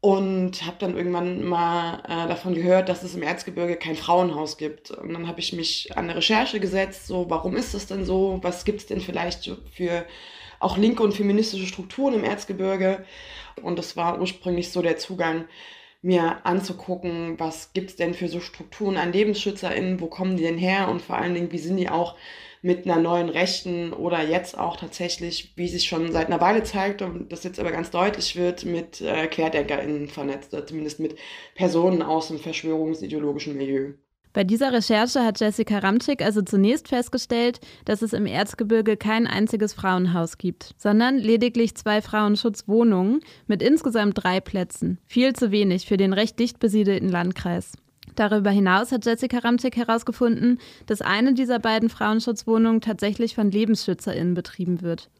[0.00, 4.92] Und habe dann irgendwann mal äh, davon gehört, dass es im Erzgebirge kein Frauenhaus gibt.
[4.92, 8.38] Und dann habe ich mich an eine Recherche gesetzt, so warum ist das denn so?
[8.42, 10.04] Was gibt es denn vielleicht für
[10.60, 13.04] auch linke und feministische Strukturen im Erzgebirge?
[13.60, 15.46] Und das war ursprünglich so der Zugang,
[16.00, 20.58] mir anzugucken, was gibt es denn für so Strukturen an LebensschützerInnen, wo kommen die denn
[20.58, 22.14] her und vor allen Dingen, wie sind die auch
[22.62, 27.02] mit einer neuen Rechten oder jetzt auch tatsächlich, wie sich schon seit einer Weile zeigt
[27.02, 31.16] und das jetzt aber ganz deutlich wird, mit äh, QuerdenkerInnen vernetzt, oder zumindest mit
[31.54, 33.92] Personen aus dem verschwörungsideologischen Milieu.
[34.32, 39.72] Bei dieser Recherche hat Jessica Ramczyk also zunächst festgestellt, dass es im Erzgebirge kein einziges
[39.72, 44.98] Frauenhaus gibt, sondern lediglich zwei Frauenschutzwohnungen mit insgesamt drei Plätzen.
[45.06, 47.72] Viel zu wenig für den recht dicht besiedelten Landkreis.
[48.14, 54.82] Darüber hinaus hat Jessica Ramczyk herausgefunden, dass eine dieser beiden Frauenschutzwohnungen tatsächlich von LebensschützerInnen betrieben
[54.82, 55.10] wird.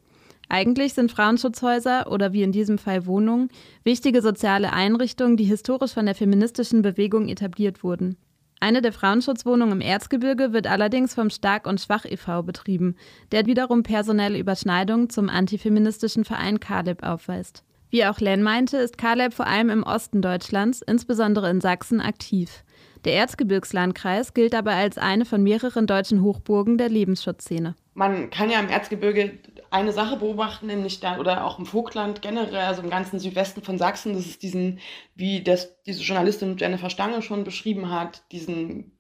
[0.48, 3.51] Eigentlich sind Frauenschutzhäuser oder wie in diesem Fall Wohnungen
[3.85, 8.16] wichtige soziale Einrichtungen, die historisch von der feministischen Bewegung etabliert wurden.
[8.61, 12.42] Eine der Frauenschutzwohnungen im Erzgebirge wird allerdings vom Stark und Schwach e.V.
[12.42, 12.96] betrieben,
[13.31, 17.62] der wiederum personelle Überschneidungen zum antifeministischen Verein Kaleb aufweist.
[17.90, 22.64] Wie auch Len meinte, ist Kaleb vor allem im Osten Deutschlands, insbesondere in Sachsen, aktiv.
[23.04, 27.74] Der Erzgebirgslandkreis gilt aber als eine von mehreren deutschen Hochburgen der Lebensschutzszene.
[27.94, 29.38] Man kann ja im Erzgebirge
[29.70, 33.78] eine Sache beobachten, nämlich da, oder auch im Vogtland generell, also im ganzen Südwesten von
[33.78, 34.78] Sachsen, dass es diesen,
[35.14, 38.98] wie das diese Journalistin Jennifer Stange schon beschrieben hat, diesen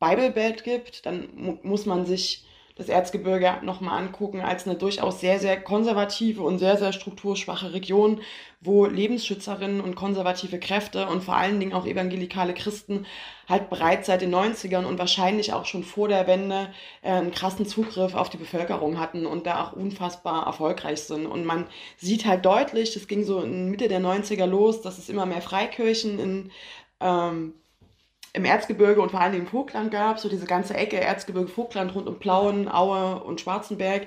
[0.00, 1.04] Bibelbelt gibt.
[1.06, 6.42] Dann mu muss man sich das Erzgebirge nochmal angucken als eine durchaus sehr, sehr konservative
[6.42, 8.20] und sehr, sehr strukturschwache Region,
[8.60, 13.06] wo Lebensschützerinnen und konservative Kräfte und vor allen Dingen auch evangelikale Christen
[13.48, 16.68] halt bereits seit den 90ern und wahrscheinlich auch schon vor der Wende
[17.02, 21.26] äh, einen krassen Zugriff auf die Bevölkerung hatten und da auch unfassbar erfolgreich sind.
[21.26, 25.08] Und man sieht halt deutlich, das ging so in Mitte der 90er los, dass es
[25.08, 26.50] immer mehr Freikirchen in
[27.00, 27.54] ähm,
[28.32, 32.08] im Erzgebirge und vor allem im Vogtland gab, so diese ganze Ecke Erzgebirge, Vogtland rund
[32.08, 34.06] um Plauen, Aue und Schwarzenberg,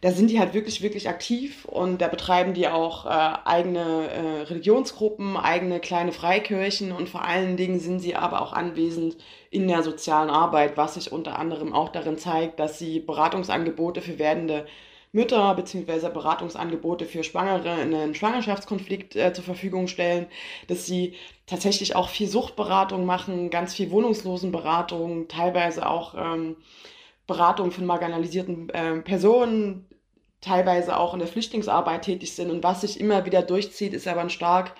[0.00, 3.08] da sind die halt wirklich, wirklich aktiv und da betreiben die auch äh,
[3.44, 9.16] eigene äh, Religionsgruppen, eigene kleine Freikirchen und vor allen Dingen sind sie aber auch anwesend
[9.50, 14.18] in der sozialen Arbeit, was sich unter anderem auch darin zeigt, dass sie Beratungsangebote für
[14.18, 14.66] werdende
[15.12, 16.08] Mütter bzw.
[16.08, 20.26] Beratungsangebote für Schwangere in einen Schwangerschaftskonflikt äh, zur Verfügung stellen,
[20.68, 21.14] dass sie
[21.46, 26.56] tatsächlich auch viel Suchtberatung machen, ganz viel Wohnungslosenberatung, teilweise auch ähm,
[27.26, 29.86] Beratung von marginalisierten äh, Personen,
[30.40, 32.50] teilweise auch in der Flüchtlingsarbeit tätig sind.
[32.50, 34.74] Und was sich immer wieder durchzieht, ist aber ein stark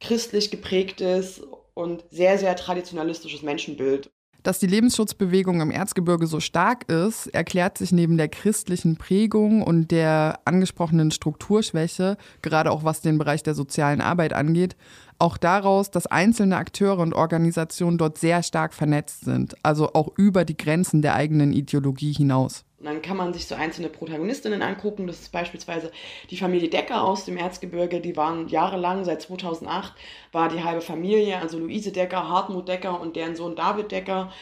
[0.00, 1.42] christlich geprägtes
[1.74, 4.10] und sehr, sehr traditionalistisches Menschenbild.
[4.42, 9.90] Dass die Lebensschutzbewegung im Erzgebirge so stark ist, erklärt sich neben der christlichen Prägung und
[9.90, 14.76] der angesprochenen Strukturschwäche, gerade auch was den Bereich der sozialen Arbeit angeht,
[15.18, 20.46] auch daraus, dass einzelne Akteure und Organisationen dort sehr stark vernetzt sind, also auch über
[20.46, 22.64] die Grenzen der eigenen Ideologie hinaus.
[22.80, 25.06] Und dann kann man sich so einzelne Protagonistinnen angucken.
[25.06, 25.92] Das ist beispielsweise
[26.30, 28.00] die Familie Decker aus dem Erzgebirge.
[28.00, 29.92] Die waren jahrelang, seit 2008
[30.32, 34.32] war die halbe Familie, also Luise Decker, Hartmut Decker und deren Sohn David Decker,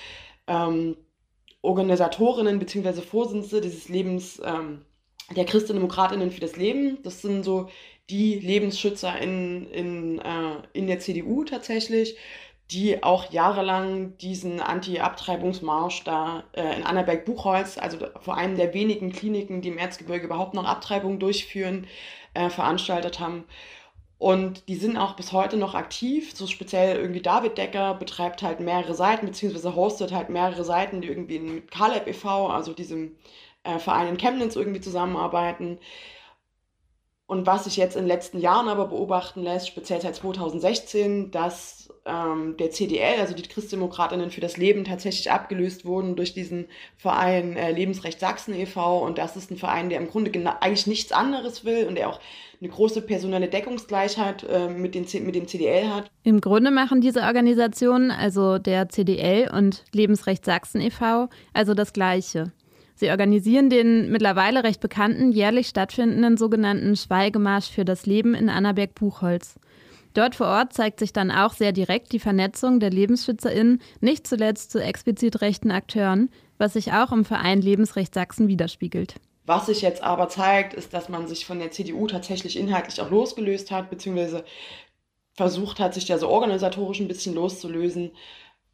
[0.46, 0.96] ähm,
[1.62, 3.00] Organisatorinnen bzw.
[3.02, 4.82] Vorsitzende dieses Lebens ähm,
[5.34, 6.98] der Christdemokratinnen für das Leben.
[7.02, 7.68] Das sind so
[8.08, 12.16] die Lebensschützer in, in, äh, in der CDU tatsächlich
[12.70, 19.62] die auch jahrelang diesen Anti-Abtreibungsmarsch da äh, in Annaberg-Buchholz, also vor einem der wenigen Kliniken,
[19.62, 21.86] die im Erzgebirge überhaupt noch Abtreibungen durchführen,
[22.34, 23.44] äh, veranstaltet haben.
[24.18, 26.32] Und die sind auch bis heute noch aktiv.
[26.34, 31.08] So speziell irgendwie David Decker betreibt halt mehrere Seiten, beziehungsweise hostet halt mehrere Seiten, die
[31.08, 33.16] irgendwie mit Caleb e.V., also diesem
[33.62, 35.78] äh, Verein in Chemnitz irgendwie zusammenarbeiten.
[37.26, 41.87] Und was sich jetzt in den letzten Jahren aber beobachten lässt, speziell seit 2016, dass
[42.08, 46.66] ähm, der CDL, also die Christdemokratinnen für das Leben, tatsächlich abgelöst wurden durch diesen
[46.96, 49.04] Verein äh, Lebensrecht Sachsen e.V.
[49.04, 52.20] Und das ist ein Verein, der im Grunde eigentlich nichts anderes will und der auch
[52.60, 56.10] eine große personelle Deckungsgleichheit äh, mit, den, mit dem CDL hat.
[56.24, 62.52] Im Grunde machen diese Organisationen, also der CDL und Lebensrecht Sachsen e.V., also das Gleiche.
[62.94, 69.54] Sie organisieren den mittlerweile recht bekannten, jährlich stattfindenden sogenannten Schweigemarsch für das Leben in Annaberg-Buchholz.
[70.14, 74.70] Dort vor Ort zeigt sich dann auch sehr direkt die Vernetzung der LebensschützerInnen, nicht zuletzt
[74.72, 79.14] zu explizit rechten Akteuren, was sich auch im Verein Lebensrecht Sachsen widerspiegelt.
[79.46, 83.10] Was sich jetzt aber zeigt, ist, dass man sich von der CDU tatsächlich inhaltlich auch
[83.10, 84.44] losgelöst hat, beziehungsweise
[85.32, 88.10] versucht hat, sich da so organisatorisch ein bisschen loszulösen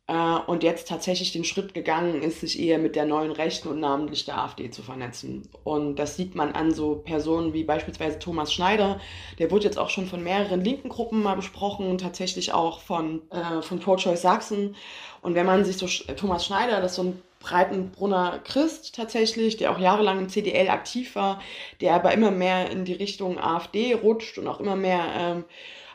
[0.07, 3.81] äh, und jetzt tatsächlich den Schritt gegangen ist, sich eher mit der neuen Rechten und
[3.81, 5.49] namentlich der AfD zu vernetzen.
[5.65, 9.01] Und das sieht man an so Personen wie beispielsweise Thomas Schneider.
[9.39, 13.63] Der wurde jetzt auch schon von mehreren linken Gruppen mal besprochen, tatsächlich auch von, äh,
[13.63, 14.77] von Pro-Choice Sachsen.
[15.23, 19.71] Und wenn man sich so Thomas Schneider, das ist so ein Breitenbrunner Christ tatsächlich, der
[19.71, 21.41] auch jahrelang im CDL aktiv war,
[21.81, 25.45] der aber immer mehr in die Richtung AfD rutscht und auch immer mehr ähm,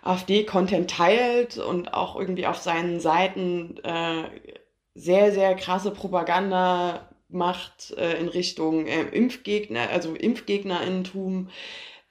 [0.01, 4.23] AfD-Content teilt und auch irgendwie auf seinen Seiten äh,
[4.95, 11.49] sehr, sehr krasse Propaganda macht äh, in Richtung äh, Impfgegner, also Impfgegnerinnentum,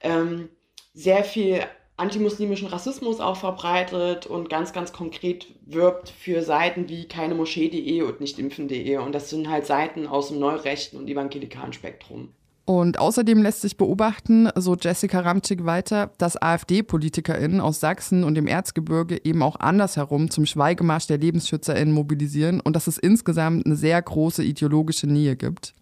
[0.00, 0.48] ähm,
[0.94, 1.60] sehr viel
[1.96, 8.20] antimuslimischen Rassismus auch verbreitet und ganz, ganz konkret wirbt für Seiten wie keine Moschee.de und
[8.20, 8.98] nichtimpfen.de.
[8.98, 12.34] Und das sind halt Seiten aus dem neurechten und evangelikalen Spektrum.
[12.68, 18.46] Und außerdem lässt sich beobachten, so Jessica Ramczyk weiter, dass AfD-PolitikerInnen aus Sachsen und dem
[18.46, 24.02] Erzgebirge eben auch andersherum zum Schweigemarsch der LebensschützerInnen mobilisieren und dass es insgesamt eine sehr
[24.02, 25.72] große ideologische Nähe gibt.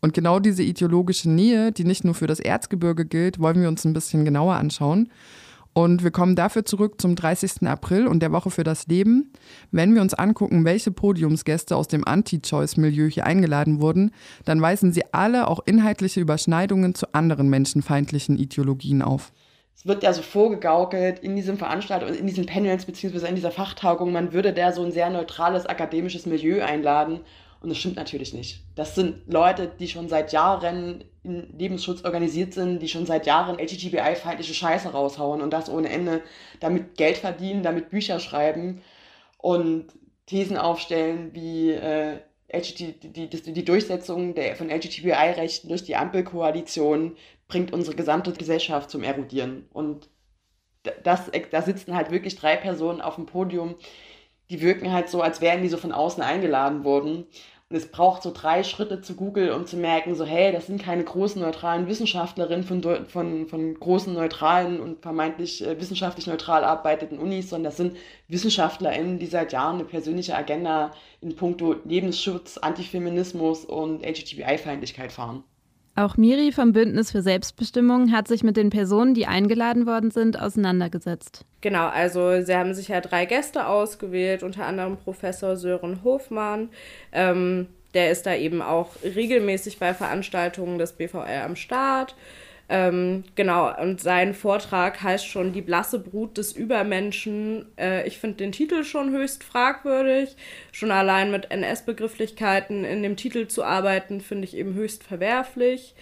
[0.00, 3.84] Und genau diese ideologische Nähe, die nicht nur für das Erzgebirge gilt, wollen wir uns
[3.84, 5.10] ein bisschen genauer anschauen.
[5.74, 7.66] Und wir kommen dafür zurück zum 30.
[7.66, 9.32] April und der Woche für das Leben.
[9.72, 14.12] Wenn wir uns angucken, welche Podiumsgäste aus dem Anti-Choice-Milieu hier eingeladen wurden,
[14.44, 19.32] dann weisen sie alle auch inhaltliche Überschneidungen zu anderen menschenfeindlichen Ideologien auf.
[19.76, 24.12] Es wird ja so vorgegaukelt in diesem Veranstaltung, in diesen Panels beziehungsweise in dieser Fachtagung,
[24.12, 27.20] man würde da so ein sehr neutrales akademisches Milieu einladen
[27.64, 28.60] und das stimmt natürlich nicht.
[28.74, 33.58] Das sind Leute, die schon seit Jahren in Lebensschutz organisiert sind, die schon seit Jahren
[33.58, 36.20] LGTBI-feindliche Scheiße raushauen und das ohne Ende,
[36.60, 38.82] damit Geld verdienen, damit Bücher schreiben
[39.38, 39.86] und
[40.26, 42.18] Thesen aufstellen wie äh,
[42.52, 47.16] die, die, die, Durchsetzung der, von LGTBI-Rechten durch die Ampelkoalition
[47.48, 49.66] bringt unsere gesamte Gesellschaft zum Erodieren.
[49.72, 50.10] Und
[51.02, 53.76] das, da sitzen halt wirklich drei Personen auf dem Podium,
[54.50, 57.26] die wirken halt so, als wären die so von außen eingeladen worden.
[57.74, 60.80] Und es braucht so drei Schritte zu Google, um zu merken, so hey, das sind
[60.80, 67.18] keine großen neutralen Wissenschaftlerinnen von, von, von großen neutralen und vermeintlich äh, wissenschaftlich neutral arbeitenden
[67.18, 67.96] Unis, sondern das sind
[68.28, 75.42] WissenschaftlerInnen, die seit Jahren eine persönliche Agenda in puncto Lebensschutz, Antifeminismus und LGTBI-Feindlichkeit fahren.
[75.96, 80.40] Auch Miri vom Bündnis für Selbstbestimmung hat sich mit den Personen, die eingeladen worden sind,
[80.40, 81.44] auseinandergesetzt.
[81.60, 86.70] Genau, also sie haben sich ja drei Gäste ausgewählt, unter anderem Professor Sören Hofmann.
[87.12, 92.16] Ähm, der ist da eben auch regelmäßig bei Veranstaltungen des BVL am Start.
[92.68, 97.66] Ähm, genau, und sein Vortrag heißt schon Die blasse Brut des Übermenschen.
[97.76, 100.36] Äh, ich finde den Titel schon höchst fragwürdig.
[100.72, 105.94] Schon allein mit NS-Begrifflichkeiten in dem Titel zu arbeiten, finde ich eben höchst verwerflich.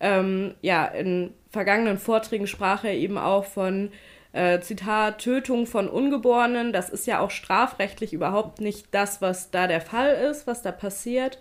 [0.00, 3.90] Ähm, ja, in vergangenen Vorträgen sprach er eben auch von
[4.32, 6.72] äh, Zitat Tötung von Ungeborenen.
[6.72, 10.72] Das ist ja auch strafrechtlich überhaupt nicht das, was da der Fall ist, was da
[10.72, 11.38] passiert.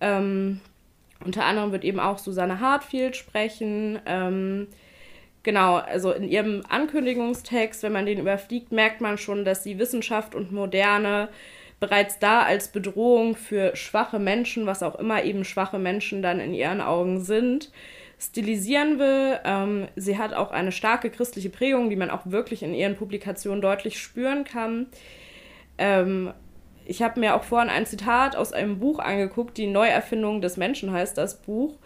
[0.00, 0.60] Ähm,
[1.24, 3.98] unter anderem wird eben auch Susanne Hartfield sprechen.
[4.06, 4.68] Ähm,
[5.42, 10.34] genau, also in ihrem Ankündigungstext, wenn man den überfliegt, merkt man schon, dass sie Wissenschaft
[10.34, 11.28] und Moderne
[11.80, 16.54] bereits da als Bedrohung für schwache Menschen, was auch immer eben schwache Menschen dann in
[16.54, 17.70] ihren Augen sind,
[18.18, 19.38] stilisieren will.
[19.44, 23.60] Ähm, sie hat auch eine starke christliche Prägung, die man auch wirklich in ihren Publikationen
[23.60, 24.86] deutlich spüren kann.
[25.78, 26.32] Ähm,
[26.88, 30.90] ich habe mir auch vorhin ein Zitat aus einem Buch angeguckt, die Neuerfindung des Menschen
[30.92, 31.78] heißt das Buch.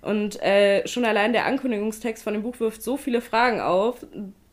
[0.00, 4.06] Und äh, schon allein der Ankündigungstext von dem Buch wirft so viele Fragen auf.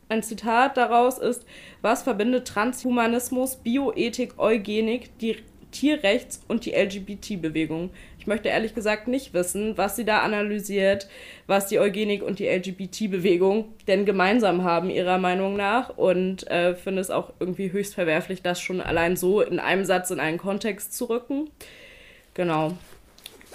[0.08, 1.46] Ein Zitat daraus ist,
[1.80, 5.36] was verbindet Transhumanismus, Bioethik, Eugenik, die
[5.70, 7.90] Tierrechts- und die LGBT-Bewegung.
[8.24, 11.08] Ich möchte ehrlich gesagt nicht wissen, was sie da analysiert,
[11.46, 15.90] was die Eugenik und die LGBT-Bewegung denn gemeinsam haben, ihrer Meinung nach.
[15.98, 20.10] Und äh, finde es auch irgendwie höchst verwerflich, das schon allein so in einem Satz
[20.10, 21.50] in einen Kontext zu rücken.
[22.32, 22.72] Genau.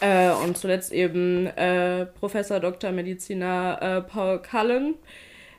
[0.01, 2.91] Äh, und zuletzt eben äh, Professor Dr.
[2.91, 4.93] Mediziner äh, Paul Cullen.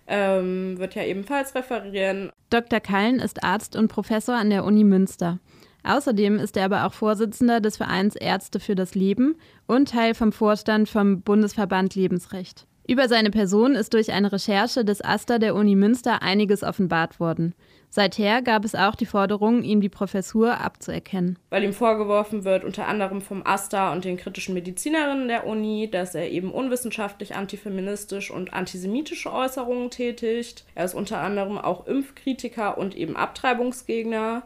[0.07, 2.31] Ähm, wird ja ebenfalls referieren.
[2.49, 2.79] Dr.
[2.79, 5.41] Kallen ist Arzt und Professor an der Uni Münster.
[5.85, 10.33] Außerdem ist er aber auch Vorsitzender des Vereins Ärzte für das Leben und Teil vom
[10.33, 12.67] Vorstand vom Bundesverband Lebensrecht.
[12.91, 17.55] Über seine Person ist durch eine Recherche des AStA der Uni Münster einiges offenbart worden.
[17.89, 21.39] Seither gab es auch die Forderung, ihm die Professur abzuerkennen.
[21.51, 26.17] Weil ihm vorgeworfen wird, unter anderem vom AStA und den kritischen Medizinerinnen der Uni, dass
[26.17, 30.65] er eben unwissenschaftlich antifeministisch und antisemitische Äußerungen tätigt.
[30.75, 34.43] Er ist unter anderem auch Impfkritiker und eben Abtreibungsgegner.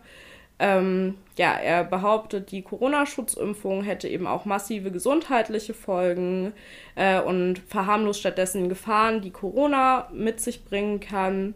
[0.58, 6.52] Ähm, ja, er behauptet, die Corona-Schutzimpfung hätte eben auch massive gesundheitliche Folgen
[6.94, 11.54] äh, und verharmlost stattdessen Gefahren, die Corona mit sich bringen kann.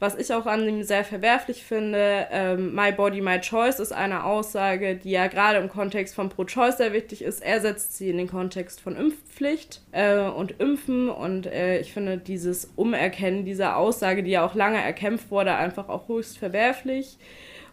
[0.00, 4.22] Was ich auch an ihm sehr verwerflich finde, ähm, My Body, My Choice ist eine
[4.24, 7.42] Aussage, die ja gerade im Kontext von Pro-Choice sehr wichtig ist.
[7.42, 12.16] Er setzt sie in den Kontext von Impfpflicht äh, und Impfen und äh, ich finde
[12.16, 17.18] dieses Umerkennen dieser Aussage, die ja auch lange erkämpft wurde, einfach auch höchst verwerflich.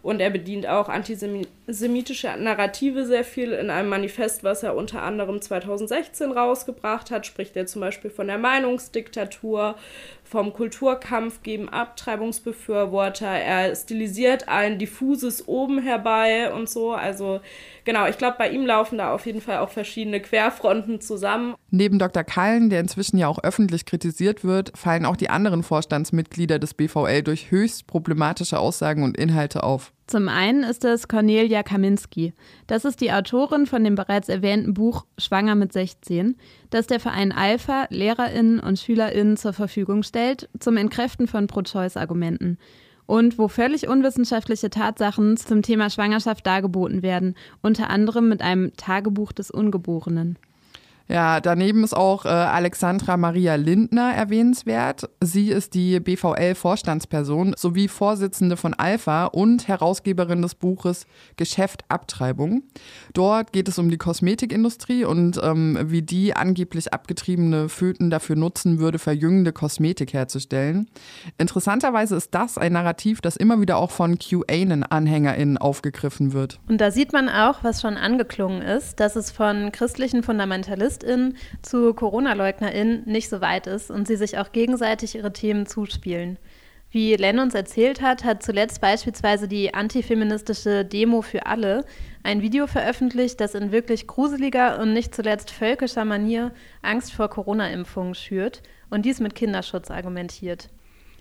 [0.06, 3.50] Und er bedient auch antisemitische Narrative sehr viel.
[3.50, 8.28] In einem Manifest, was er unter anderem 2016 rausgebracht hat, spricht er zum Beispiel von
[8.28, 9.74] der Meinungsdiktatur,
[10.22, 13.26] vom Kulturkampf gegen Abtreibungsbefürworter.
[13.26, 16.92] Er stilisiert ein diffuses Oben herbei und so.
[16.92, 17.40] Also
[17.84, 21.56] genau, ich glaube, bei ihm laufen da auf jeden Fall auch verschiedene Querfronten zusammen.
[21.72, 22.22] Neben Dr.
[22.22, 27.22] Kallen, der inzwischen ja auch öffentlich kritisiert wird, fallen auch die anderen Vorstandsmitglieder des BVL
[27.22, 29.92] durch höchst problematische Aussagen und Inhalte auf.
[30.06, 32.32] Zum einen ist es Cornelia Kaminski.
[32.68, 36.36] Das ist die Autorin von dem bereits erwähnten Buch Schwanger mit 16,
[36.70, 42.56] das der Verein Alpha Lehrerinnen und Schülerinnen zur Verfügung stellt zum Entkräften von Pro-Choice-Argumenten
[43.06, 49.32] und wo völlig unwissenschaftliche Tatsachen zum Thema Schwangerschaft dargeboten werden, unter anderem mit einem Tagebuch
[49.32, 50.38] des Ungeborenen.
[51.08, 55.08] Ja, daneben ist auch äh, Alexandra Maria Lindner erwähnenswert.
[55.22, 62.64] Sie ist die BVL-Vorstandsperson sowie Vorsitzende von Alpha und Herausgeberin des Buches Geschäft Abtreibung.
[63.14, 68.80] Dort geht es um die Kosmetikindustrie und ähm, wie die angeblich abgetriebene Föten dafür nutzen
[68.80, 70.88] würde, verjüngende Kosmetik herzustellen.
[71.38, 76.58] Interessanterweise ist das ein Narrativ, das immer wieder auch von QAnon-AnhängerInnen aufgegriffen wird.
[76.68, 81.36] Und da sieht man auch, was schon angeklungen ist, dass es von christlichen Fundamentalisten AktivistInnen
[81.62, 86.38] zu Corona-LeugnerInnen nicht so weit ist und sie sich auch gegenseitig ihre Themen zuspielen.
[86.90, 91.84] Wie Len uns erzählt hat, hat zuletzt beispielsweise die antifeministische Demo für alle
[92.22, 98.14] ein Video veröffentlicht, das in wirklich gruseliger und nicht zuletzt völkischer Manier Angst vor Corona-Impfungen
[98.14, 100.70] schürt und dies mit Kinderschutz argumentiert.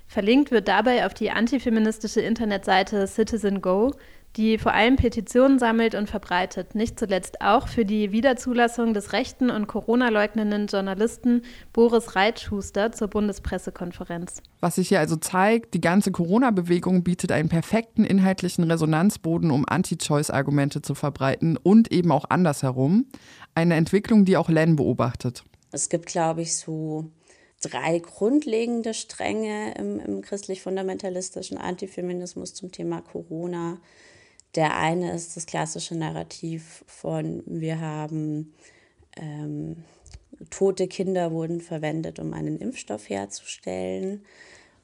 [0.07, 3.91] Verlinkt wird dabei auf die antifeministische Internetseite Citizen Go,
[4.38, 9.49] die vor allem Petitionen sammelt und verbreitet, nicht zuletzt auch für die Wiederzulassung des rechten
[9.49, 14.41] und Corona-leugnenden Journalisten Boris Reitschuster zur Bundespressekonferenz.
[14.59, 20.81] Was sich hier also zeigt, die ganze Corona-Bewegung bietet einen perfekten inhaltlichen Resonanzboden, um Anti-Choice-Argumente
[20.81, 23.05] zu verbreiten und eben auch andersherum.
[23.53, 25.43] Eine Entwicklung, die auch Len beobachtet.
[25.71, 27.11] Es gibt, glaube ich, so
[27.61, 33.77] drei grundlegende Stränge im, im christlich-fundamentalistischen Antifeminismus zum Thema Corona.
[34.56, 38.53] Der eine ist das klassische Narrativ von, wir haben
[39.18, 39.84] ähm,
[40.49, 44.24] tote Kinder wurden verwendet, um einen Impfstoff herzustellen,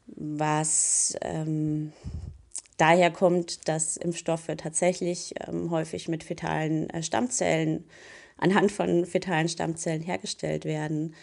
[0.07, 1.93] was ähm,
[2.77, 7.85] daher kommt, dass Impfstoffe tatsächlich ähm, häufig mit fetalen äh, Stammzellen,
[8.37, 11.15] anhand von fetalen Stammzellen hergestellt werden.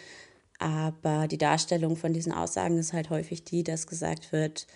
[0.57, 4.67] Aber die Darstellung von diesen Aussagen ist halt häufig die, dass gesagt wird,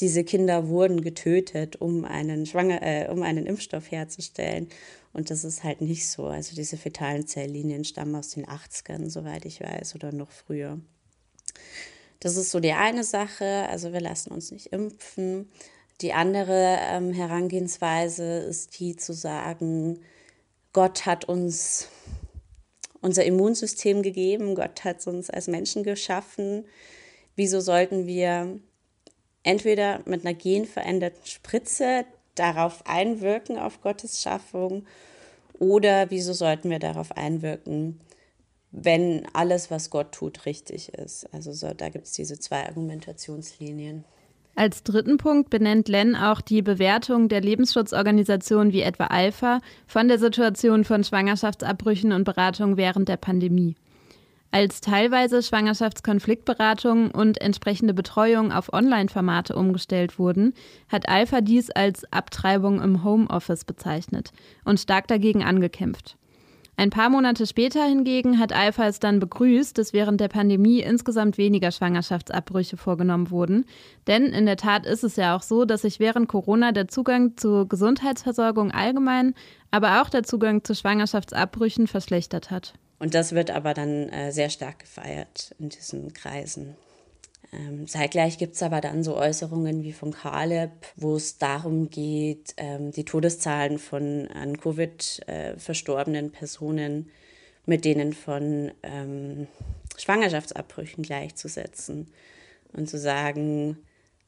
[0.00, 4.68] diese Kinder wurden getötet, um einen, Schwanger, äh, um einen Impfstoff herzustellen.
[5.12, 6.26] Und das ist halt nicht so.
[6.26, 10.80] Also diese fetalen Zelllinien stammen aus den 80ern, soweit ich weiß, oder noch früher.
[12.20, 13.66] Das ist so die eine Sache.
[13.68, 15.50] Also wir lassen uns nicht impfen.
[16.00, 20.00] Die andere ähm, Herangehensweise ist die zu sagen,
[20.72, 21.88] Gott hat uns
[23.02, 26.64] unser Immunsystem gegeben, Gott hat uns als Menschen geschaffen.
[27.36, 28.58] Wieso sollten wir
[29.42, 34.86] entweder mit einer genveränderten Spritze darauf einwirken, auf Gottes Schaffung,
[35.58, 38.00] oder wieso sollten wir darauf einwirken,
[38.72, 41.32] wenn alles, was Gott tut, richtig ist.
[41.32, 44.04] Also so, da gibt es diese zwei Argumentationslinien.
[44.54, 50.18] Als dritten Punkt benennt Len auch die Bewertung der Lebensschutzorganisationen wie etwa Alpha von der
[50.18, 53.76] Situation von Schwangerschaftsabbrüchen und Beratung während der Pandemie.
[54.54, 60.52] Als teilweise Schwangerschaftskonfliktberatung und entsprechende Betreuung auf Online-Formate umgestellt wurden,
[60.90, 64.30] hat Alpha dies als Abtreibung im Homeoffice bezeichnet
[64.66, 66.18] und stark dagegen angekämpft.
[66.76, 71.38] Ein paar Monate später hingegen hat Alpha es dann begrüßt, dass während der Pandemie insgesamt
[71.38, 73.64] weniger Schwangerschaftsabbrüche vorgenommen wurden.
[74.06, 77.38] Denn in der Tat ist es ja auch so, dass sich während Corona der Zugang
[77.38, 79.34] zur Gesundheitsversorgung allgemein,
[79.70, 82.74] aber auch der Zugang zu Schwangerschaftsabbrüchen verschlechtert hat.
[83.02, 86.76] Und das wird aber dann äh, sehr stark gefeiert in diesen Kreisen.
[87.52, 92.54] Ähm, zeitgleich gibt es aber dann so Äußerungen wie von Caleb, wo es darum geht,
[92.58, 97.10] ähm, die Todeszahlen von an Covid äh, verstorbenen Personen
[97.66, 99.48] mit denen von ähm,
[99.98, 102.06] Schwangerschaftsabbrüchen gleichzusetzen
[102.72, 103.78] und zu sagen,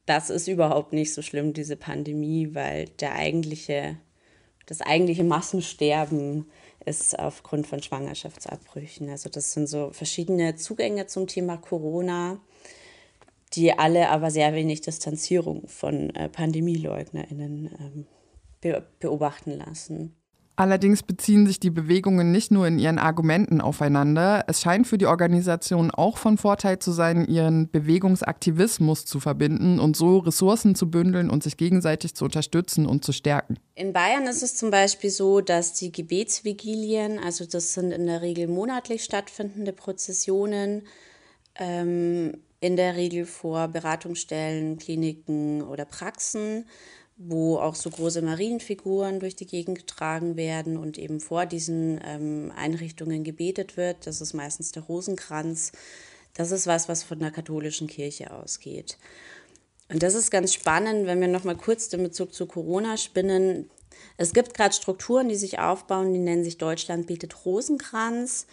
[0.05, 3.99] das ist überhaupt nicht so schlimm, diese Pandemie, weil der eigentliche,
[4.67, 6.47] das eigentliche Massensterben
[6.87, 9.11] ist aufgrund von Schwangerschaftsabbrüchen.
[9.11, 12.41] Also das sind so verschiedene Zugänge zum Thema Corona
[13.55, 18.07] die alle aber sehr wenig Distanzierung von äh, PandemieleugnerInnen ähm,
[18.61, 20.17] be beobachten lassen.
[20.57, 24.45] Allerdings beziehen sich die Bewegungen nicht nur in ihren Argumenten aufeinander.
[24.47, 29.97] Es scheint für die Organisation auch von Vorteil zu sein, ihren Bewegungsaktivismus zu verbinden und
[29.97, 33.59] so Ressourcen zu bündeln und sich gegenseitig zu unterstützen und zu stärken.
[33.75, 38.23] In Bayern ist es zum Beispiel so, dass die Gebetsvigilien, also das sind in der
[38.23, 40.83] Regel monatlich stattfindende Prozessionen,
[41.57, 46.65] ähm, in der Regel vor Beratungsstellen, Kliniken oder Praxen,
[47.17, 52.53] wo auch so große Marienfiguren durch die Gegend getragen werden und eben vor diesen ähm,
[52.57, 54.07] Einrichtungen gebetet wird.
[54.07, 55.73] Das ist meistens der Rosenkranz.
[56.35, 58.99] Das ist was, was von der katholischen Kirche ausgeht.
[59.89, 63.71] Und das ist ganz spannend, wenn wir noch mal kurz den Bezug zu Corona spinnen.
[64.17, 68.47] Es gibt gerade Strukturen, die sich aufbauen, die nennen sich Deutschland bietet Rosenkranz.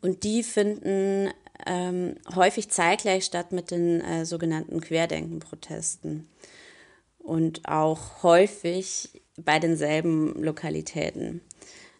[0.00, 1.28] Und die finden
[1.66, 6.26] ähm, häufig zeitgleich statt mit den äh, sogenannten Querdenken-Protesten
[7.22, 11.42] und auch häufig bei denselben Lokalitäten.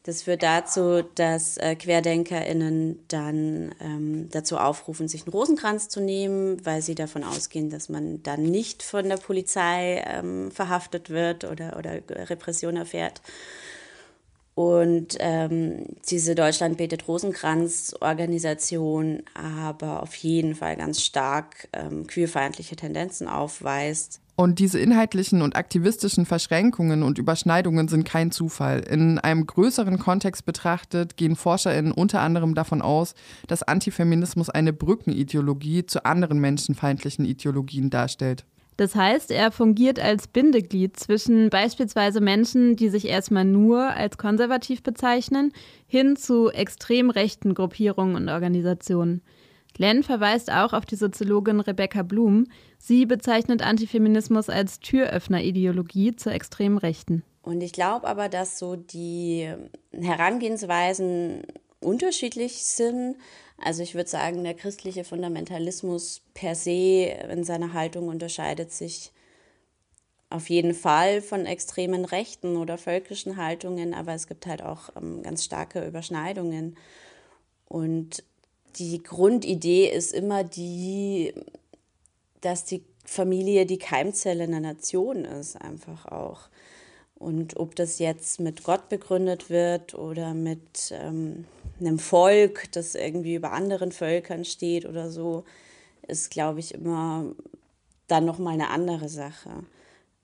[0.04, 6.64] Das führt dazu, dass äh, QuerdenkerInnen dann ähm, dazu aufrufen, sich einen Rosenkranz zu nehmen,
[6.64, 11.76] weil sie davon ausgehen, dass man dann nicht von der Polizei ähm, verhaftet wird oder,
[11.76, 13.20] oder Repression erfährt.
[14.54, 23.28] Und ähm, diese Deutschland betet Rosenkranz-Organisation aber auf jeden Fall ganz stark ähm, queerfeindliche Tendenzen
[23.28, 24.20] aufweist.
[24.40, 28.80] Und diese inhaltlichen und aktivistischen Verschränkungen und Überschneidungen sind kein Zufall.
[28.80, 33.14] In einem größeren Kontext betrachtet gehen ForscherInnen unter anderem davon aus,
[33.48, 38.46] dass Antifeminismus eine Brückenideologie zu anderen menschenfeindlichen Ideologien darstellt.
[38.78, 44.82] Das heißt, er fungiert als Bindeglied zwischen beispielsweise Menschen, die sich erstmal nur als konservativ
[44.82, 45.52] bezeichnen,
[45.86, 49.20] hin zu extrem rechten Gruppierungen und Organisationen.
[49.76, 52.46] Len verweist auch auf die Soziologin Rebecca Blum.
[52.82, 57.22] Sie bezeichnet Antifeminismus als Türöffnerideologie zur extremen Rechten.
[57.42, 59.52] Und ich glaube aber, dass so die
[59.92, 61.42] Herangehensweisen
[61.80, 63.16] unterschiedlich sind.
[63.58, 69.12] Also ich würde sagen, der christliche Fundamentalismus per se in seiner Haltung unterscheidet sich
[70.30, 75.22] auf jeden Fall von extremen rechten oder völkischen Haltungen, aber es gibt halt auch ähm,
[75.22, 76.76] ganz starke Überschneidungen.
[77.66, 78.22] Und
[78.76, 81.34] die Grundidee ist immer die,
[82.40, 86.48] dass die Familie die Keimzelle einer Nation ist, einfach auch.
[87.14, 91.44] Und ob das jetzt mit Gott begründet wird oder mit ähm,
[91.78, 95.44] einem Volk, das irgendwie über anderen Völkern steht oder so,
[96.06, 97.26] ist, glaube ich, immer
[98.06, 99.50] dann nochmal eine andere Sache.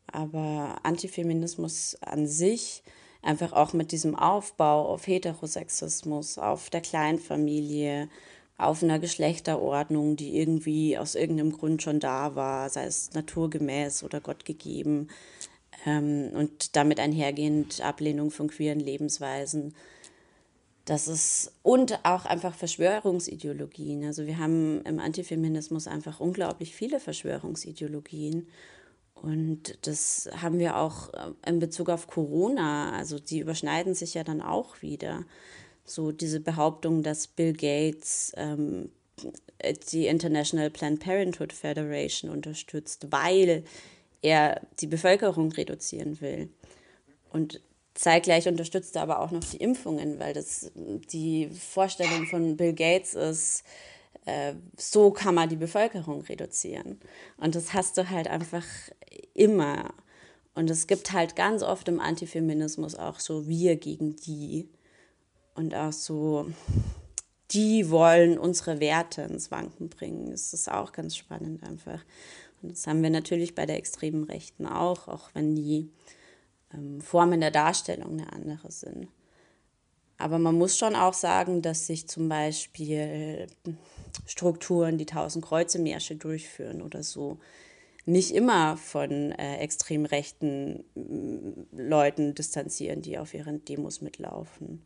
[0.07, 2.83] Aber Antifeminismus an sich,
[3.23, 8.09] einfach auch mit diesem Aufbau auf Heterosexismus, auf der Kleinfamilie,
[8.59, 14.21] auf einer Geschlechterordnung, die irgendwie aus irgendeinem Grund schon da war, sei es naturgemäß oder
[14.21, 15.09] gottgegeben,
[15.85, 19.75] ähm, und damit einhergehend Ablehnung von queeren Lebensweisen.
[20.85, 24.05] Das ist und auch einfach Verschwörungsideologien.
[24.05, 28.47] Also wir haben im Antifeminismus einfach unglaublich viele Verschwörungsideologien.
[29.15, 32.93] Und das haben wir auch äh, in Bezug auf Corona.
[32.93, 35.25] Also die überschneiden sich ja dann auch wieder.
[35.87, 38.91] So diese Behauptung, dass Bill Gates ähm,
[39.91, 43.65] die International Planned Parenthood Federation unterstützt, weil
[44.23, 46.51] er die Bevölkerung reduzieren will.
[47.31, 47.61] Und
[47.95, 53.15] zeitgleich unterstützt er aber auch noch die Impfungen, weil das die Vorstellung von Bill Gates
[53.15, 53.65] ist,
[54.27, 57.01] äh, so kann man die Bevölkerung reduzieren.
[57.39, 58.65] Und das hast du halt einfach
[59.35, 59.95] immer.
[60.55, 64.69] Und es gibt halt ganz oft im Antifeminismus auch so wir gegen die.
[65.57, 66.47] Und auch so,
[67.51, 70.31] die wollen unsere Werte ins Wanken bringen.
[70.31, 72.05] Das ist auch ganz spannend einfach.
[72.63, 75.91] Und das haben wir natürlich bei der extremen Rechten auch, auch wenn die
[76.75, 79.09] ähm, Formen der Darstellung eine andere sind.
[80.19, 83.47] Aber man muss schon auch sagen, dass sich zum Beispiel
[84.27, 87.39] Strukturen, die tausend Kreuze-Märsche durchführen oder so,
[88.07, 94.83] nicht immer von äh, extrem rechten äh, Leuten distanzieren, die auf ihren Demos mitlaufen.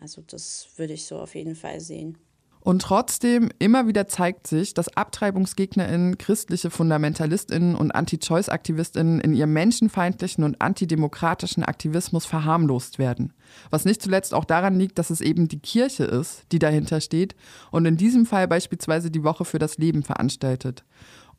[0.00, 2.18] Also das würde ich so auf jeden Fall sehen.
[2.60, 10.44] Und trotzdem, immer wieder zeigt sich, dass AbtreibungsgegnerInnen, christliche FundamentalistInnen und Anti-Choice-AktivistInnen in ihrem menschenfeindlichen
[10.44, 13.32] und antidemokratischen Aktivismus verharmlost werden.
[13.70, 17.36] Was nicht zuletzt auch daran liegt, dass es eben die Kirche ist, die dahinter steht
[17.70, 20.84] und in diesem Fall beispielsweise die Woche für das Leben veranstaltet.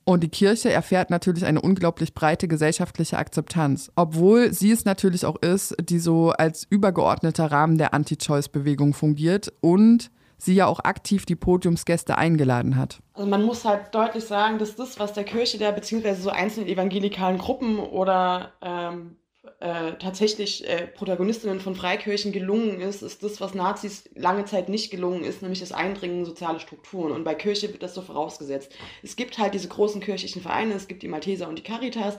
[0.09, 5.35] Und die Kirche erfährt natürlich eine unglaublich breite gesellschaftliche Akzeptanz, obwohl sie es natürlich auch
[5.35, 11.35] ist, die so als übergeordneter Rahmen der Anti-Choice-Bewegung fungiert und sie ja auch aktiv die
[11.35, 13.03] Podiumsgäste eingeladen hat.
[13.13, 16.69] Also man muss halt deutlich sagen, dass das, was der Kirche der beziehungsweise so einzelnen
[16.69, 19.15] evangelikalen Gruppen oder ähm,
[19.59, 24.91] äh, tatsächlich äh, Protagonistinnen von Freikirchen gelungen ist, ist das, was Nazis lange Zeit nicht
[24.91, 27.11] gelungen ist, nämlich das Eindringen in soziale Strukturen.
[27.11, 28.71] Und bei Kirche wird das so vorausgesetzt.
[29.03, 32.17] Es gibt halt diese großen kirchlichen Vereine, es gibt die Malteser und die Caritas,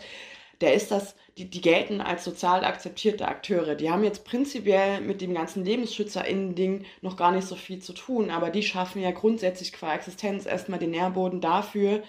[0.61, 3.75] der ist das, die, die gelten als sozial akzeptierte Akteure.
[3.75, 8.31] Die haben jetzt prinzipiell mit dem ganzen LebensschützerInnen-Ding noch gar nicht so viel zu tun,
[8.31, 12.03] aber die schaffen ja grundsätzlich qua Existenz erstmal den Nährboden dafür,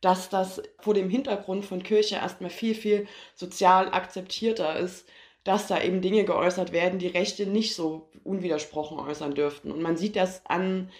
[0.00, 5.08] dass das vor dem Hintergrund von Kirche erstmal viel, viel sozial akzeptierter ist,
[5.44, 9.72] dass da eben Dinge geäußert werden, die Rechte nicht so unwidersprochen äußern dürften.
[9.72, 10.90] Und man sieht das an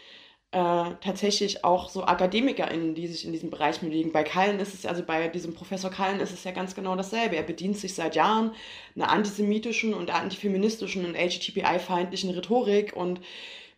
[0.51, 4.12] äh, tatsächlich auch so AkademikerInnen, die sich in diesem Bereich bewegen.
[4.12, 7.36] Bei Kallen ist es, also bei diesem Professor Kallen ist es ja ganz genau dasselbe.
[7.36, 8.53] Er bedient sich seit Jahren
[8.96, 13.20] einer antisemitischen und antifeministischen und LGTBI-feindlichen Rhetorik und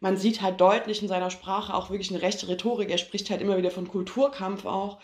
[0.01, 2.91] man sieht halt deutlich in seiner Sprache auch wirklich eine rechte Rhetorik.
[2.91, 4.99] Er spricht halt immer wieder von Kulturkampf auch.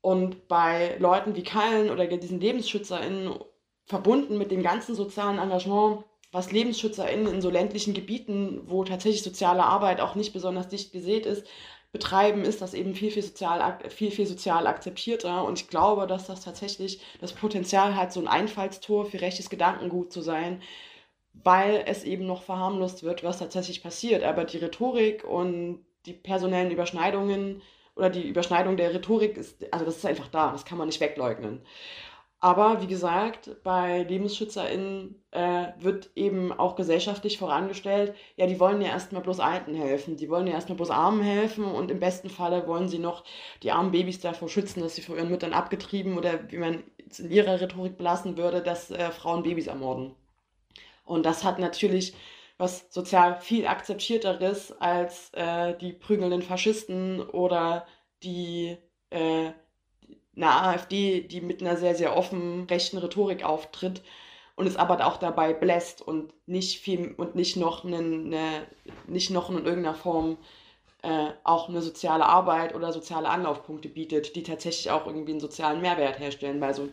[0.00, 3.38] Und bei Leuten wie Kallen oder diesen LebensschützerInnen
[3.86, 6.04] verbunden mit dem ganzen sozialen Engagement
[6.34, 11.26] was LebensschützerInnen in so ländlichen Gebieten, wo tatsächlich soziale Arbeit auch nicht besonders dicht gesät
[11.26, 11.46] ist,
[11.92, 15.44] betreiben, ist das eben viel, viel sozial, viel, viel sozial akzeptierter.
[15.44, 20.12] Und ich glaube, dass das tatsächlich das Potenzial hat, so ein Einfallstor für rechtes Gedankengut
[20.12, 20.60] zu sein,
[21.42, 24.22] weil es eben noch verharmlost wird, was tatsächlich passiert.
[24.24, 27.62] Aber die Rhetorik und die personellen Überschneidungen
[27.96, 31.00] oder die Überschneidung der Rhetorik ist, also das ist einfach da, das kann man nicht
[31.00, 31.62] wegleugnen.
[32.44, 38.88] Aber wie gesagt, bei LebensschützerInnen äh, wird eben auch gesellschaftlich vorangestellt, ja, die wollen ja
[38.88, 42.66] erstmal bloß Alten helfen, die wollen ja erstmal bloß Armen helfen und im besten Falle
[42.66, 43.24] wollen sie noch
[43.62, 46.82] die armen Babys davor schützen, dass sie vor ihren Müttern abgetrieben oder wie man
[47.16, 50.14] in ihrer Rhetorik belassen würde, dass äh, Frauen Babys ermorden.
[51.04, 52.14] Und das hat natürlich
[52.56, 57.86] was sozial viel akzeptierteres als äh, die prügelnden Faschisten oder
[58.22, 58.76] die
[59.10, 59.50] äh,
[60.36, 64.02] eine AfD, die mit einer sehr, sehr offen rechten Rhetorik auftritt
[64.56, 68.66] und es aber auch dabei bläst und nicht viel und nicht noch eine, eine
[69.06, 70.38] nicht noch in irgendeiner Form
[71.02, 75.80] äh, auch eine soziale Arbeit oder soziale Anlaufpunkte bietet, die tatsächlich auch irgendwie einen sozialen
[75.82, 76.88] Mehrwert herstellen, weil so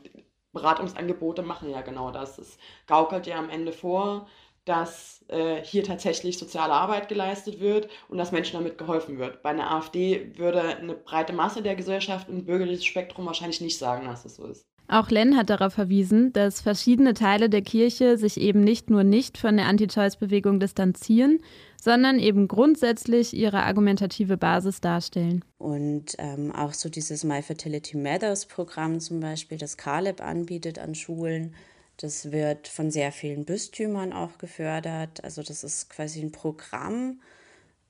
[0.53, 2.37] Beratungsangebote machen ja genau das.
[2.37, 4.27] Es gaukelt ja am Ende vor,
[4.65, 9.41] dass äh, hier tatsächlich soziale Arbeit geleistet wird und dass Menschen damit geholfen wird.
[9.41, 14.05] Bei einer AfD würde eine breite Masse der Gesellschaft und bürgerliches Spektrum wahrscheinlich nicht sagen,
[14.05, 14.70] dass es so ist.
[14.91, 19.37] Auch Len hat darauf verwiesen, dass verschiedene Teile der Kirche sich eben nicht nur nicht
[19.37, 21.39] von der Anti-Choice-Bewegung distanzieren,
[21.81, 25.45] sondern eben grundsätzlich ihre argumentative Basis darstellen.
[25.57, 30.93] Und ähm, auch so dieses My Fertility Matters Programm zum Beispiel, das Caleb anbietet an
[30.93, 31.55] Schulen,
[31.95, 35.23] das wird von sehr vielen Bistümern auch gefördert.
[35.23, 37.21] Also das ist quasi ein Programm,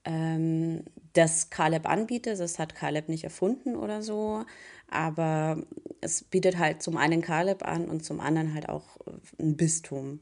[0.05, 0.83] ähm,
[1.13, 2.39] das Caleb anbietet.
[2.39, 4.45] Das hat Caleb nicht erfunden oder so.
[4.87, 5.63] Aber
[6.01, 8.97] es bietet halt zum einen Caleb an und zum anderen halt auch
[9.39, 10.19] ein Bistum.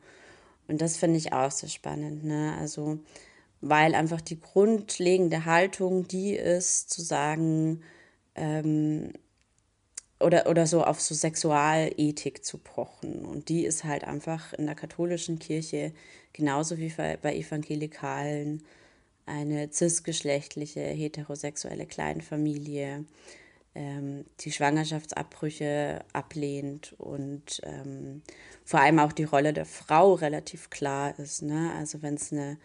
[0.68, 2.24] Und das finde ich auch sehr spannend.
[2.24, 2.56] Ne?
[2.60, 3.00] Also,
[3.62, 7.82] weil einfach die grundlegende Haltung die ist, zu sagen,
[8.36, 9.12] ähm,
[10.20, 13.26] oder, oder so auf so Sexualethik zu pochen.
[13.26, 15.94] Und die ist halt einfach in der katholischen Kirche
[16.34, 18.64] genauso wie bei Evangelikalen
[19.30, 23.06] eine cisgeschlechtliche, heterosexuelle Kleinfamilie,
[23.76, 28.22] ähm, die Schwangerschaftsabbrüche ablehnt und ähm,
[28.66, 31.44] vor allem auch die Rolle der Frau relativ klar ist.
[31.44, 31.72] Ne?
[31.78, 32.58] Also wenn es eine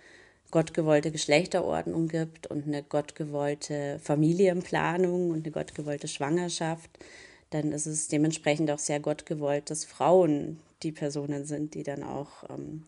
[0.51, 6.91] gottgewollte Geschlechterordnung gibt und eine gottgewollte Familienplanung und eine gottgewollte Schwangerschaft,
[7.51, 12.03] dann ist es dementsprechend auch sehr Gott gewollt, dass Frauen die Personen sind, die dann
[12.03, 12.85] auch ähm,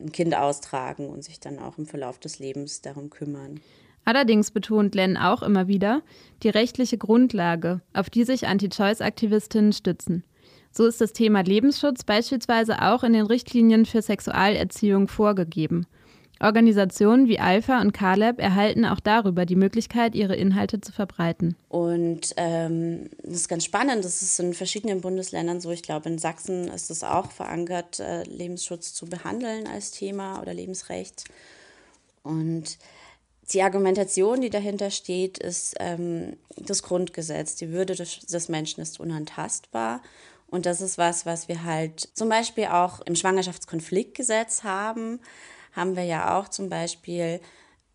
[0.00, 3.60] ein Kind austragen und sich dann auch im Verlauf des Lebens darum kümmern.
[4.04, 6.02] Allerdings betont Len auch immer wieder
[6.42, 10.24] die rechtliche Grundlage, auf die sich Anti-Choice-Aktivistinnen stützen.
[10.70, 15.86] So ist das Thema Lebensschutz beispielsweise auch in den Richtlinien für Sexualerziehung vorgegeben.
[16.40, 21.56] Organisationen wie Alpha und Caleb erhalten auch darüber die Möglichkeit, ihre Inhalte zu verbreiten.
[21.68, 24.04] Und ähm, das ist ganz spannend.
[24.04, 25.70] Das ist in verschiedenen Bundesländern so.
[25.70, 30.52] Ich glaube, in Sachsen ist es auch verankert, äh, Lebensschutz zu behandeln als Thema oder
[30.52, 31.24] Lebensrecht.
[32.22, 32.78] Und
[33.52, 37.56] die Argumentation, die dahinter steht, ist ähm, das Grundgesetz.
[37.56, 40.02] Die Würde des, des Menschen ist unantastbar.
[40.48, 45.20] Und das ist was, was wir halt zum Beispiel auch im Schwangerschaftskonfliktgesetz haben.
[45.74, 47.40] Haben wir ja auch zum Beispiel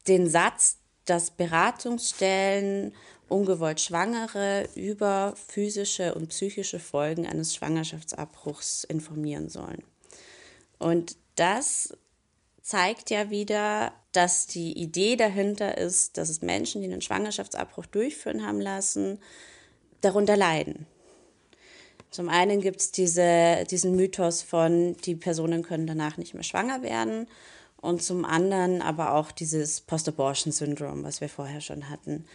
[0.07, 2.93] den Satz, dass Beratungsstellen
[3.27, 9.84] ungewollt Schwangere über physische und psychische Folgen eines Schwangerschaftsabbruchs informieren sollen.
[10.77, 11.95] Und das
[12.61, 18.45] zeigt ja wieder, dass die Idee dahinter ist, dass es Menschen, die einen Schwangerschaftsabbruch durchführen
[18.45, 19.19] haben lassen,
[20.01, 20.88] darunter leiden.
[22.11, 26.82] Zum einen gibt es diese, diesen Mythos von, die Personen können danach nicht mehr schwanger
[26.82, 27.27] werden.
[27.82, 32.25] Und zum anderen aber auch dieses Post-Abortion-Syndrom, was wir vorher schon hatten.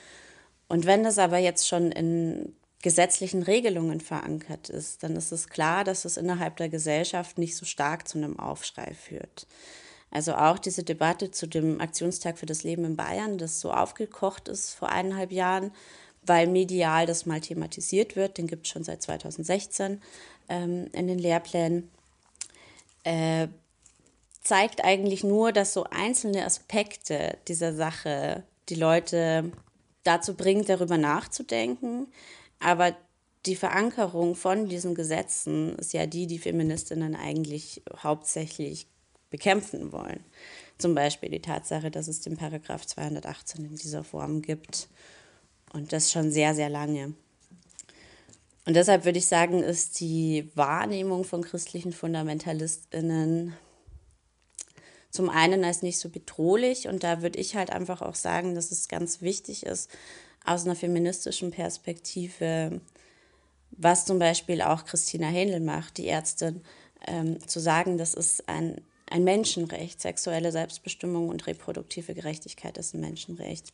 [0.68, 5.84] Und wenn das aber jetzt schon in gesetzlichen Regelungen verankert ist, dann ist es klar,
[5.84, 9.46] dass es innerhalb der Gesellschaft nicht so stark zu einem Aufschrei führt.
[10.10, 14.48] Also auch diese Debatte zu dem Aktionstag für das Leben in Bayern, das so aufgekocht
[14.48, 15.72] ist vor eineinhalb Jahren,
[16.22, 20.00] weil medial das mal thematisiert wird, den gibt es schon seit 2016
[20.48, 21.90] ähm, in den Lehrplänen,
[23.02, 23.48] äh,
[24.44, 29.50] zeigt eigentlich nur, dass so einzelne Aspekte dieser Sache die Leute
[30.04, 32.06] dazu bringt, darüber nachzudenken.
[32.60, 32.94] Aber
[33.46, 38.86] die Verankerung von diesen Gesetzen ist ja die, die Feministinnen eigentlich hauptsächlich
[39.30, 40.20] bekämpfen wollen.
[40.78, 44.88] Zum Beispiel die Tatsache, dass es den Paragraph 218 in dieser Form gibt.
[45.72, 47.14] Und das schon sehr, sehr lange.
[48.66, 53.54] Und deshalb würde ich sagen, ist die Wahrnehmung von christlichen FundamentalistInnen
[55.14, 56.88] zum einen als nicht so bedrohlich.
[56.88, 59.90] Und da würde ich halt einfach auch sagen, dass es ganz wichtig ist,
[60.44, 62.80] aus einer feministischen Perspektive,
[63.70, 66.62] was zum Beispiel auch Christina Händel macht, die Ärztin,
[67.06, 70.00] ähm, zu sagen, das ist ein ein Menschenrecht.
[70.00, 73.72] Sexuelle Selbstbestimmung und reproduktive Gerechtigkeit ist ein Menschenrecht.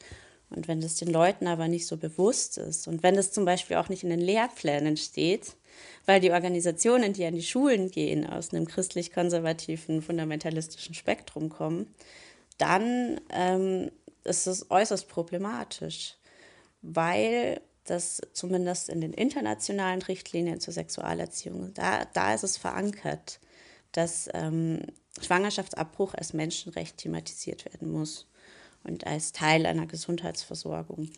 [0.51, 3.77] Und wenn das den Leuten aber nicht so bewusst ist und wenn das zum Beispiel
[3.77, 5.55] auch nicht in den Lehrplänen steht,
[6.07, 11.95] weil die Organisationen, die an die Schulen gehen, aus einem christlich-konservativen, fundamentalistischen Spektrum kommen,
[12.59, 13.91] dann ähm,
[14.25, 16.17] ist es äußerst problematisch,
[16.83, 23.41] weil das zumindest in den internationalen Richtlinien zur Sexualerziehung, da, da ist es verankert,
[23.93, 24.83] dass ähm,
[25.21, 28.30] Schwangerschaftsabbruch als Menschenrecht thematisiert werden muss
[28.85, 31.11] und als Teil einer Gesundheitsversorgung.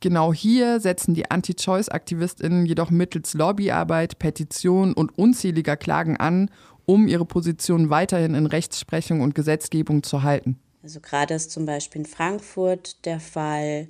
[0.00, 6.50] Genau hier setzen die Anti-Choice-AktivistInnen jedoch mittels Lobbyarbeit, Petitionen und unzähliger Klagen an,
[6.86, 10.58] um ihre Position weiterhin in Rechtsprechung und Gesetzgebung zu halten.
[10.82, 13.88] Also gerade ist zum Beispiel in Frankfurt der Fall,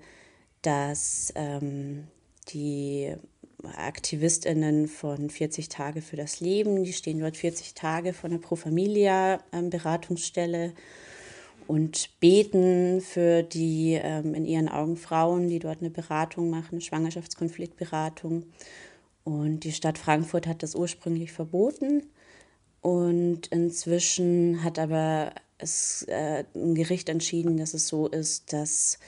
[0.62, 2.08] dass ähm,
[2.48, 3.14] die
[3.76, 6.84] AktivistInnen von 40 Tage für das Leben.
[6.84, 10.72] Die stehen dort 40 Tage vor einer Pro Familia ähm, Beratungsstelle
[11.68, 16.80] und beten für die ähm, in ihren Augen Frauen, die dort eine Beratung machen, eine
[16.80, 18.46] Schwangerschaftskonfliktberatung.
[19.22, 22.04] Und die Stadt Frankfurt hat das ursprünglich verboten.
[22.80, 28.98] Und inzwischen hat aber es, äh, ein Gericht entschieden, dass es so ist, dass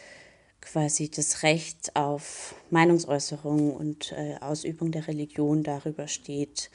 [0.60, 6.70] quasi das Recht auf Meinungsäußerung und äh, Ausübung der Religion darüber steht,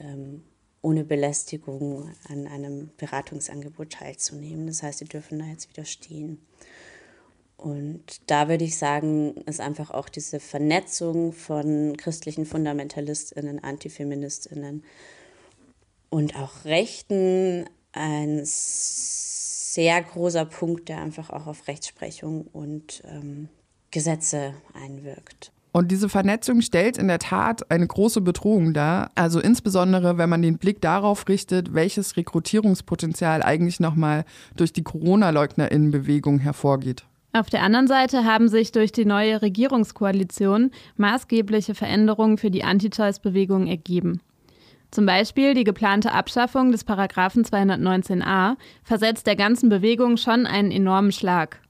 [0.00, 0.42] ähm,
[0.82, 4.66] ohne Belästigung an einem Beratungsangebot teilzunehmen.
[4.66, 6.44] Das heißt, sie dürfen da jetzt widerstehen.
[7.56, 14.82] Und da würde ich sagen, ist einfach auch diese Vernetzung von christlichen Fundamentalistinnen, Antifeministinnen
[16.10, 23.48] und auch Rechten ein sehr großer Punkt, der einfach auch auf Rechtsprechung und ähm,
[23.92, 25.52] Gesetze einwirkt.
[25.72, 29.10] Und diese Vernetzung stellt in der Tat eine große Bedrohung dar.
[29.14, 36.38] Also insbesondere, wenn man den Blick darauf richtet, welches Rekrutierungspotenzial eigentlich nochmal durch die Corona-LeugnerInnenbewegung
[36.38, 37.04] hervorgeht.
[37.32, 43.66] Auf der anderen Seite haben sich durch die neue Regierungskoalition maßgebliche Veränderungen für die Anti-Choice-Bewegung
[43.66, 44.20] ergeben.
[44.90, 51.12] Zum Beispiel die geplante Abschaffung des Paragraphen 219a versetzt der ganzen Bewegung schon einen enormen
[51.12, 51.62] Schlag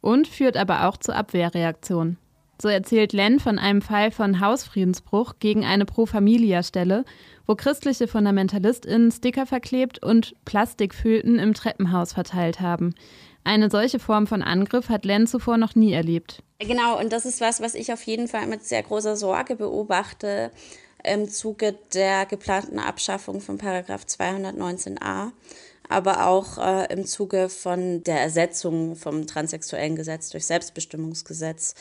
[0.00, 2.16] und führt aber auch zur Abwehrreaktion.
[2.60, 7.04] So erzählt Len von einem Fall von Hausfriedensbruch gegen eine Pro-Familia-Stelle,
[7.46, 12.94] wo christliche FundamentalistInnen Sticker verklebt und Plastikfülten im Treppenhaus verteilt haben.
[13.42, 16.42] Eine solche Form von Angriff hat Len zuvor noch nie erlebt.
[16.60, 20.50] Genau, und das ist was, was ich auf jeden Fall mit sehr großer Sorge beobachte,
[21.04, 25.32] im Zuge der geplanten Abschaffung von Paragraph 219a,
[25.88, 31.74] aber auch äh, im Zuge von der Ersetzung vom transsexuellen Gesetz durch Selbstbestimmungsgesetz,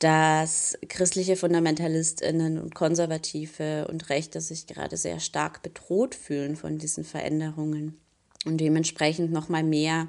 [0.00, 7.04] dass christliche Fundamentalistinnen und Konservative und Rechte sich gerade sehr stark bedroht fühlen von diesen
[7.04, 8.00] Veränderungen
[8.46, 10.08] und dementsprechend noch mal mehr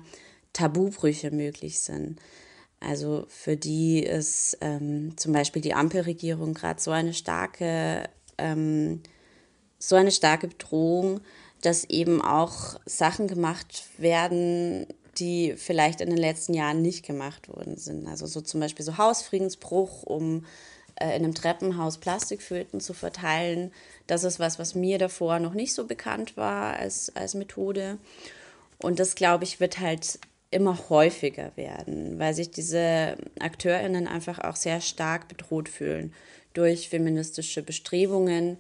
[0.54, 2.20] Tabubrüche möglich sind.
[2.80, 9.02] Also für die ist ähm, zum Beispiel die Ampelregierung gerade so eine starke, ähm,
[9.78, 11.20] so eine starke Bedrohung,
[11.62, 14.88] dass eben auch Sachen gemacht werden,
[15.18, 18.07] die vielleicht in den letzten Jahren nicht gemacht worden sind.
[18.07, 20.45] Also so zum Beispiel so Hausfriedensbruch, um
[20.95, 23.72] äh, in einem Treppenhaus Plastikföten zu verteilen.
[24.07, 27.97] Das ist was, was mir davor noch nicht so bekannt war als, als Methode.
[28.78, 34.55] Und das, glaube ich, wird halt immer häufiger werden, weil sich diese AkteurInnen einfach auch
[34.55, 36.14] sehr stark bedroht fühlen
[36.53, 38.57] durch feministische Bestrebungen,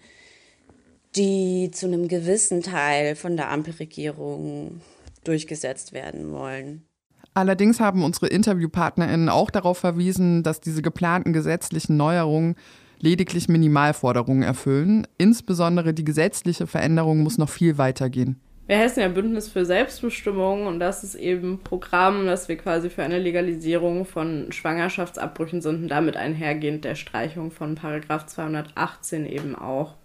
[1.15, 4.79] die zu einem gewissen Teil von der Ampelregierung
[5.23, 6.85] durchgesetzt werden wollen.
[7.33, 12.55] Allerdings haben unsere InterviewpartnerInnen auch darauf verwiesen, dass diese geplanten gesetzlichen Neuerungen
[12.99, 15.07] lediglich Minimalforderungen erfüllen.
[15.17, 18.39] Insbesondere die gesetzliche Veränderung muss noch viel weiter gehen.
[18.67, 23.03] Wir heißen ja Bündnis für Selbstbestimmung und das ist eben Programm, das wir quasi für
[23.03, 29.95] eine Legalisierung von Schwangerschaftsabbrüchen sind und damit einhergehend der Streichung von Paragraph 218 eben auch.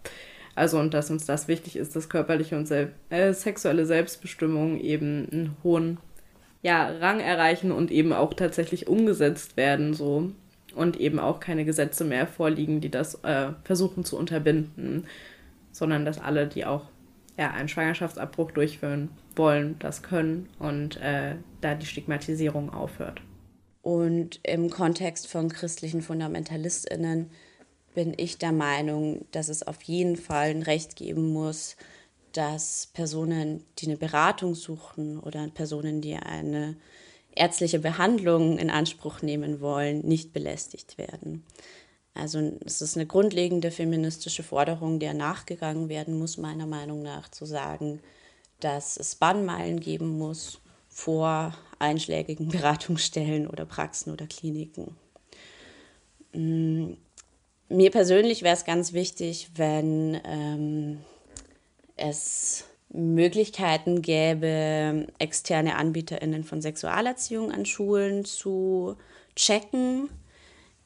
[0.57, 5.29] Also und dass uns das wichtig ist, dass körperliche und sel äh, sexuelle Selbstbestimmung eben
[5.31, 5.99] einen hohen
[6.63, 10.33] ja, Rang erreichen und eben auch tatsächlich umgesetzt werden so
[10.75, 15.07] und eben auch keine Gesetze mehr vorliegen, die das äh, versuchen zu unterbinden,
[15.73, 16.87] sondern dass alle, die auch
[17.39, 23.21] ja, einen Schwangerschaftsabbruch durchführen wollen, das können und äh, da die Stigmatisierung aufhört.
[23.83, 27.31] Und im Kontext von christlichen Fundamentalistinnen
[27.97, 31.77] bin ich der Meinung, dass es auf jeden Fall ein Recht geben muss,
[32.33, 36.77] dass Personen, die eine Beratung suchen oder Personen, die eine
[37.35, 41.43] ärztliche Behandlung in Anspruch nehmen wollen, nicht belästigt werden.
[42.13, 47.47] Also es ist eine grundlegende feministische Forderung, der nachgegangen werden muss, meiner Meinung nach, zu
[47.47, 48.01] sagen,
[48.61, 54.97] dass es Bannmeilen geben muss vor einschlägigen Beratungsstellen oder Praxen oder Kliniken.
[57.69, 60.99] Mir persönlich wäre es ganz wichtig, wenn ähm,
[61.97, 68.97] es Möglichkeiten gäbe, externe AnbieterInnen von Sexualerziehung an Schulen zu
[69.35, 70.09] checken.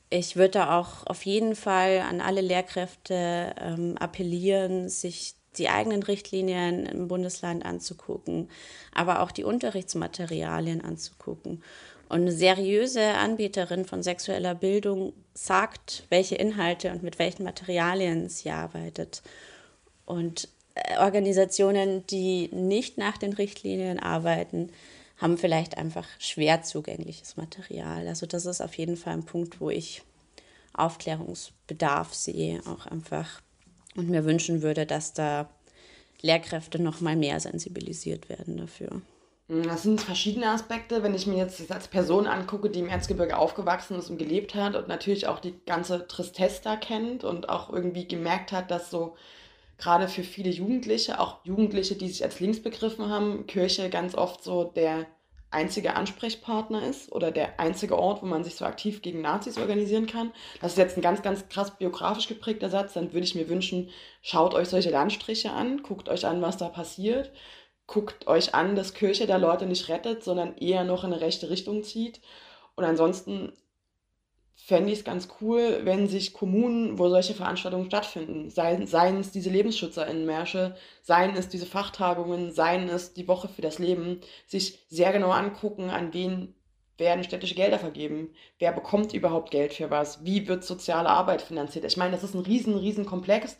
[0.08, 6.02] Ich würde da auch auf jeden Fall an alle Lehrkräfte ähm, appellieren, sich die eigenen
[6.02, 8.48] Richtlinien im Bundesland anzugucken,
[8.94, 11.62] aber auch die Unterrichtsmaterialien anzugucken.
[12.10, 18.50] Und eine seriöse Anbieterin von sexueller Bildung sagt, welche Inhalte und mit welchen Materialien sie
[18.50, 19.22] arbeitet.
[20.06, 20.48] Und
[20.98, 24.70] Organisationen, die nicht nach den Richtlinien arbeiten,
[25.18, 28.08] haben vielleicht einfach schwer zugängliches Material.
[28.08, 30.02] Also das ist auf jeden Fall ein Punkt, wo ich
[30.72, 33.40] Aufklärungsbedarf sehe, auch einfach
[33.94, 35.48] und mir wünschen würde, dass da
[36.22, 39.00] Lehrkräfte noch mal mehr sensibilisiert werden dafür.
[39.52, 41.02] Das sind verschiedene Aspekte.
[41.02, 44.76] Wenn ich mir jetzt als Person angucke, die im Erzgebirge aufgewachsen ist und gelebt hat
[44.76, 49.16] und natürlich auch die ganze Tristesse da kennt und auch irgendwie gemerkt hat, dass so
[49.76, 54.44] gerade für viele Jugendliche, auch Jugendliche, die sich als links begriffen haben, Kirche ganz oft
[54.44, 55.06] so der
[55.50, 60.06] einzige Ansprechpartner ist oder der einzige Ort, wo man sich so aktiv gegen Nazis organisieren
[60.06, 60.30] kann.
[60.60, 62.92] Das ist jetzt ein ganz, ganz krass biografisch geprägter Satz.
[62.92, 63.90] Dann würde ich mir wünschen,
[64.22, 67.32] schaut euch solche Landstriche an, guckt euch an, was da passiert,
[67.90, 71.50] guckt euch an, dass Kirche da Leute nicht rettet, sondern eher noch in eine rechte
[71.50, 72.20] Richtung zieht.
[72.76, 73.52] Und ansonsten
[74.54, 79.32] fände ich es ganz cool, wenn sich Kommunen, wo solche Veranstaltungen stattfinden, seien, seien es
[79.32, 85.12] diese LebensschützerInnenmärsche, seien es diese Fachtagungen, seien es die Woche für das Leben, sich sehr
[85.12, 86.54] genau angucken, an wen
[86.96, 88.30] werden städtische Gelder vergeben,
[88.60, 91.84] wer bekommt überhaupt Geld für was, wie wird soziale Arbeit finanziert.
[91.86, 93.56] Ich meine, das ist ein riesen, riesen Komplex.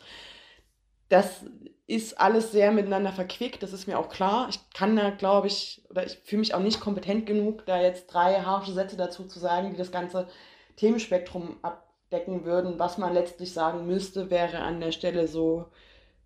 [1.09, 1.43] Das
[1.91, 4.47] ist alles sehr miteinander verquickt, das ist mir auch klar.
[4.49, 8.07] Ich kann da, glaube ich, oder ich fühle mich auch nicht kompetent genug, da jetzt
[8.07, 10.27] drei harsche Sätze dazu zu sagen, die das Ganze
[10.77, 12.79] Themenspektrum abdecken würden.
[12.79, 15.65] Was man letztlich sagen müsste, wäre an der Stelle so,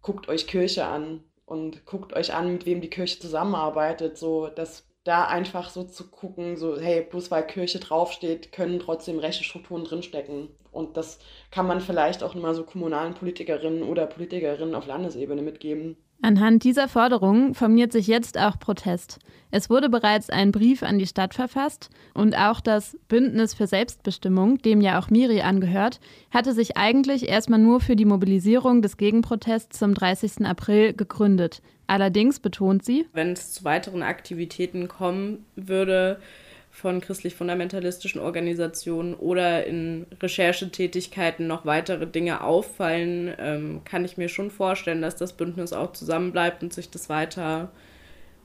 [0.01, 4.17] guckt euch Kirche an und guckt euch an, mit wem die Kirche zusammenarbeitet.
[4.17, 9.19] So, dass da einfach so zu gucken, so, hey, bloß weil Kirche draufsteht, können trotzdem
[9.19, 10.49] rechte Strukturen drinstecken.
[10.75, 11.19] Und das
[11.51, 15.97] kann man vielleicht auch mal so kommunalen Politikerinnen oder Politikerinnen auf Landesebene mitgeben.
[16.21, 19.19] Anhand dieser Forderungen formiert sich jetzt auch Protest.
[19.51, 24.57] Es wurde bereits ein Brief an die Stadt verfasst und auch das Bündnis für Selbstbestimmung,
[24.59, 25.99] dem ja auch Miri angehört,
[26.31, 30.45] hatte sich eigentlich erstmal nur für die Mobilisierung des Gegenprotests zum 30.
[30.45, 31.61] April gegründet.
[31.87, 36.19] Allerdings betont sie, wenn es zu weiteren Aktivitäten kommen würde,
[36.75, 44.51] von christlich-fundamentalistischen Organisationen oder in Recherchetätigkeiten noch weitere Dinge auffallen, ähm, kann ich mir schon
[44.51, 47.71] vorstellen, dass das Bündnis auch zusammenbleibt und sich das weiter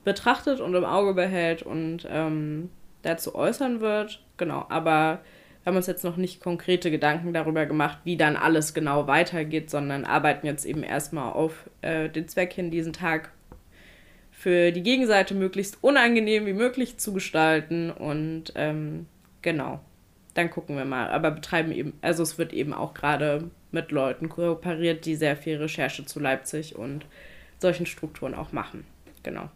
[0.05, 2.69] betrachtet und im Auge behält und ähm,
[3.01, 4.23] dazu äußern wird.
[4.37, 5.19] Genau, aber
[5.63, 9.69] wir haben uns jetzt noch nicht konkrete Gedanken darüber gemacht, wie dann alles genau weitergeht,
[9.69, 13.33] sondern arbeiten jetzt eben erstmal auf äh, den Zweck hin, diesen Tag
[14.41, 17.91] für die Gegenseite möglichst unangenehm wie möglich zu gestalten.
[17.91, 19.05] Und ähm,
[19.43, 19.79] genau,
[20.33, 21.11] dann gucken wir mal.
[21.11, 25.57] Aber betreiben eben, also es wird eben auch gerade mit Leuten kooperiert, die sehr viel
[25.57, 27.05] Recherche zu Leipzig und
[27.59, 28.83] solchen Strukturen auch machen.
[29.21, 29.51] Genau.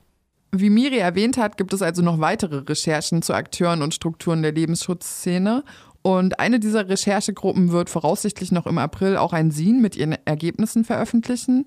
[0.52, 4.52] Wie Miri erwähnt hat, gibt es also noch weitere Recherchen zu Akteuren und Strukturen der
[4.52, 5.64] Lebensschutzszene.
[6.04, 10.84] Und eine dieser Recherchegruppen wird voraussichtlich noch im April auch ein Sin mit ihren Ergebnissen
[10.84, 11.66] veröffentlichen.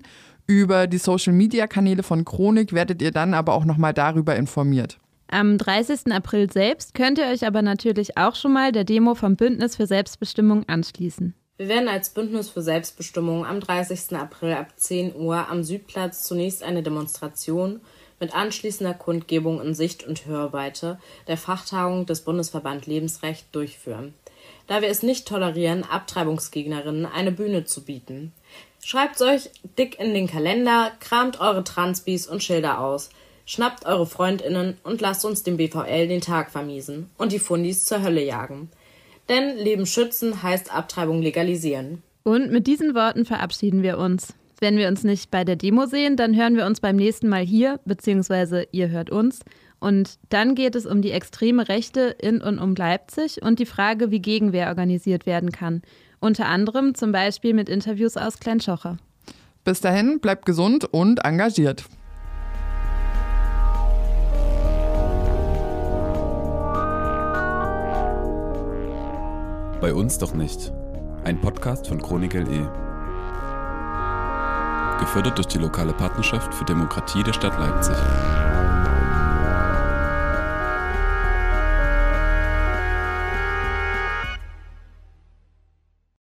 [0.49, 4.97] Über die Social-Media-Kanäle von Chronik werdet ihr dann aber auch nochmal darüber informiert.
[5.27, 6.11] Am 30.
[6.11, 9.85] April selbst könnt ihr euch aber natürlich auch schon mal der Demo vom Bündnis für
[9.85, 11.35] Selbstbestimmung anschließen.
[11.57, 14.17] Wir werden als Bündnis für Selbstbestimmung am 30.
[14.17, 17.81] April ab 10 Uhr am Südplatz zunächst eine Demonstration
[18.19, 20.97] mit anschließender Kundgebung in Sicht- und Hörweite
[21.27, 24.15] der Fachtagung des Bundesverband Lebensrecht durchführen
[24.69, 28.31] da wir es nicht tolerieren, Abtreibungsgegnerinnen eine Bühne zu bieten.
[28.81, 33.09] Schreibt euch dick in den Kalender, kramt eure Transbis und Schilder aus,
[33.45, 38.01] schnappt eure Freundinnen und lasst uns dem BVL den Tag vermiesen und die Fundis zur
[38.03, 38.69] Hölle jagen.
[39.27, 42.01] Denn Leben schützen heißt Abtreibung legalisieren.
[42.23, 44.33] Und mit diesen Worten verabschieden wir uns.
[44.59, 47.43] Wenn wir uns nicht bei der Demo sehen, dann hören wir uns beim nächsten Mal
[47.43, 49.39] hier, beziehungsweise ihr hört uns.
[49.79, 54.11] Und dann geht es um die extreme Rechte in und um Leipzig und die Frage,
[54.11, 55.81] wie Gegenwehr organisiert werden kann.
[56.19, 58.97] Unter anderem zum Beispiel mit Interviews aus Kleinschocher.
[59.63, 61.85] Bis dahin, bleibt gesund und engagiert.
[69.79, 70.73] Bei uns doch nicht.
[71.23, 72.69] Ein Podcast von Chronik LE.
[74.99, 77.95] Gefördert durch die lokale Partnerschaft für Demokratie der Stadt Leipzig.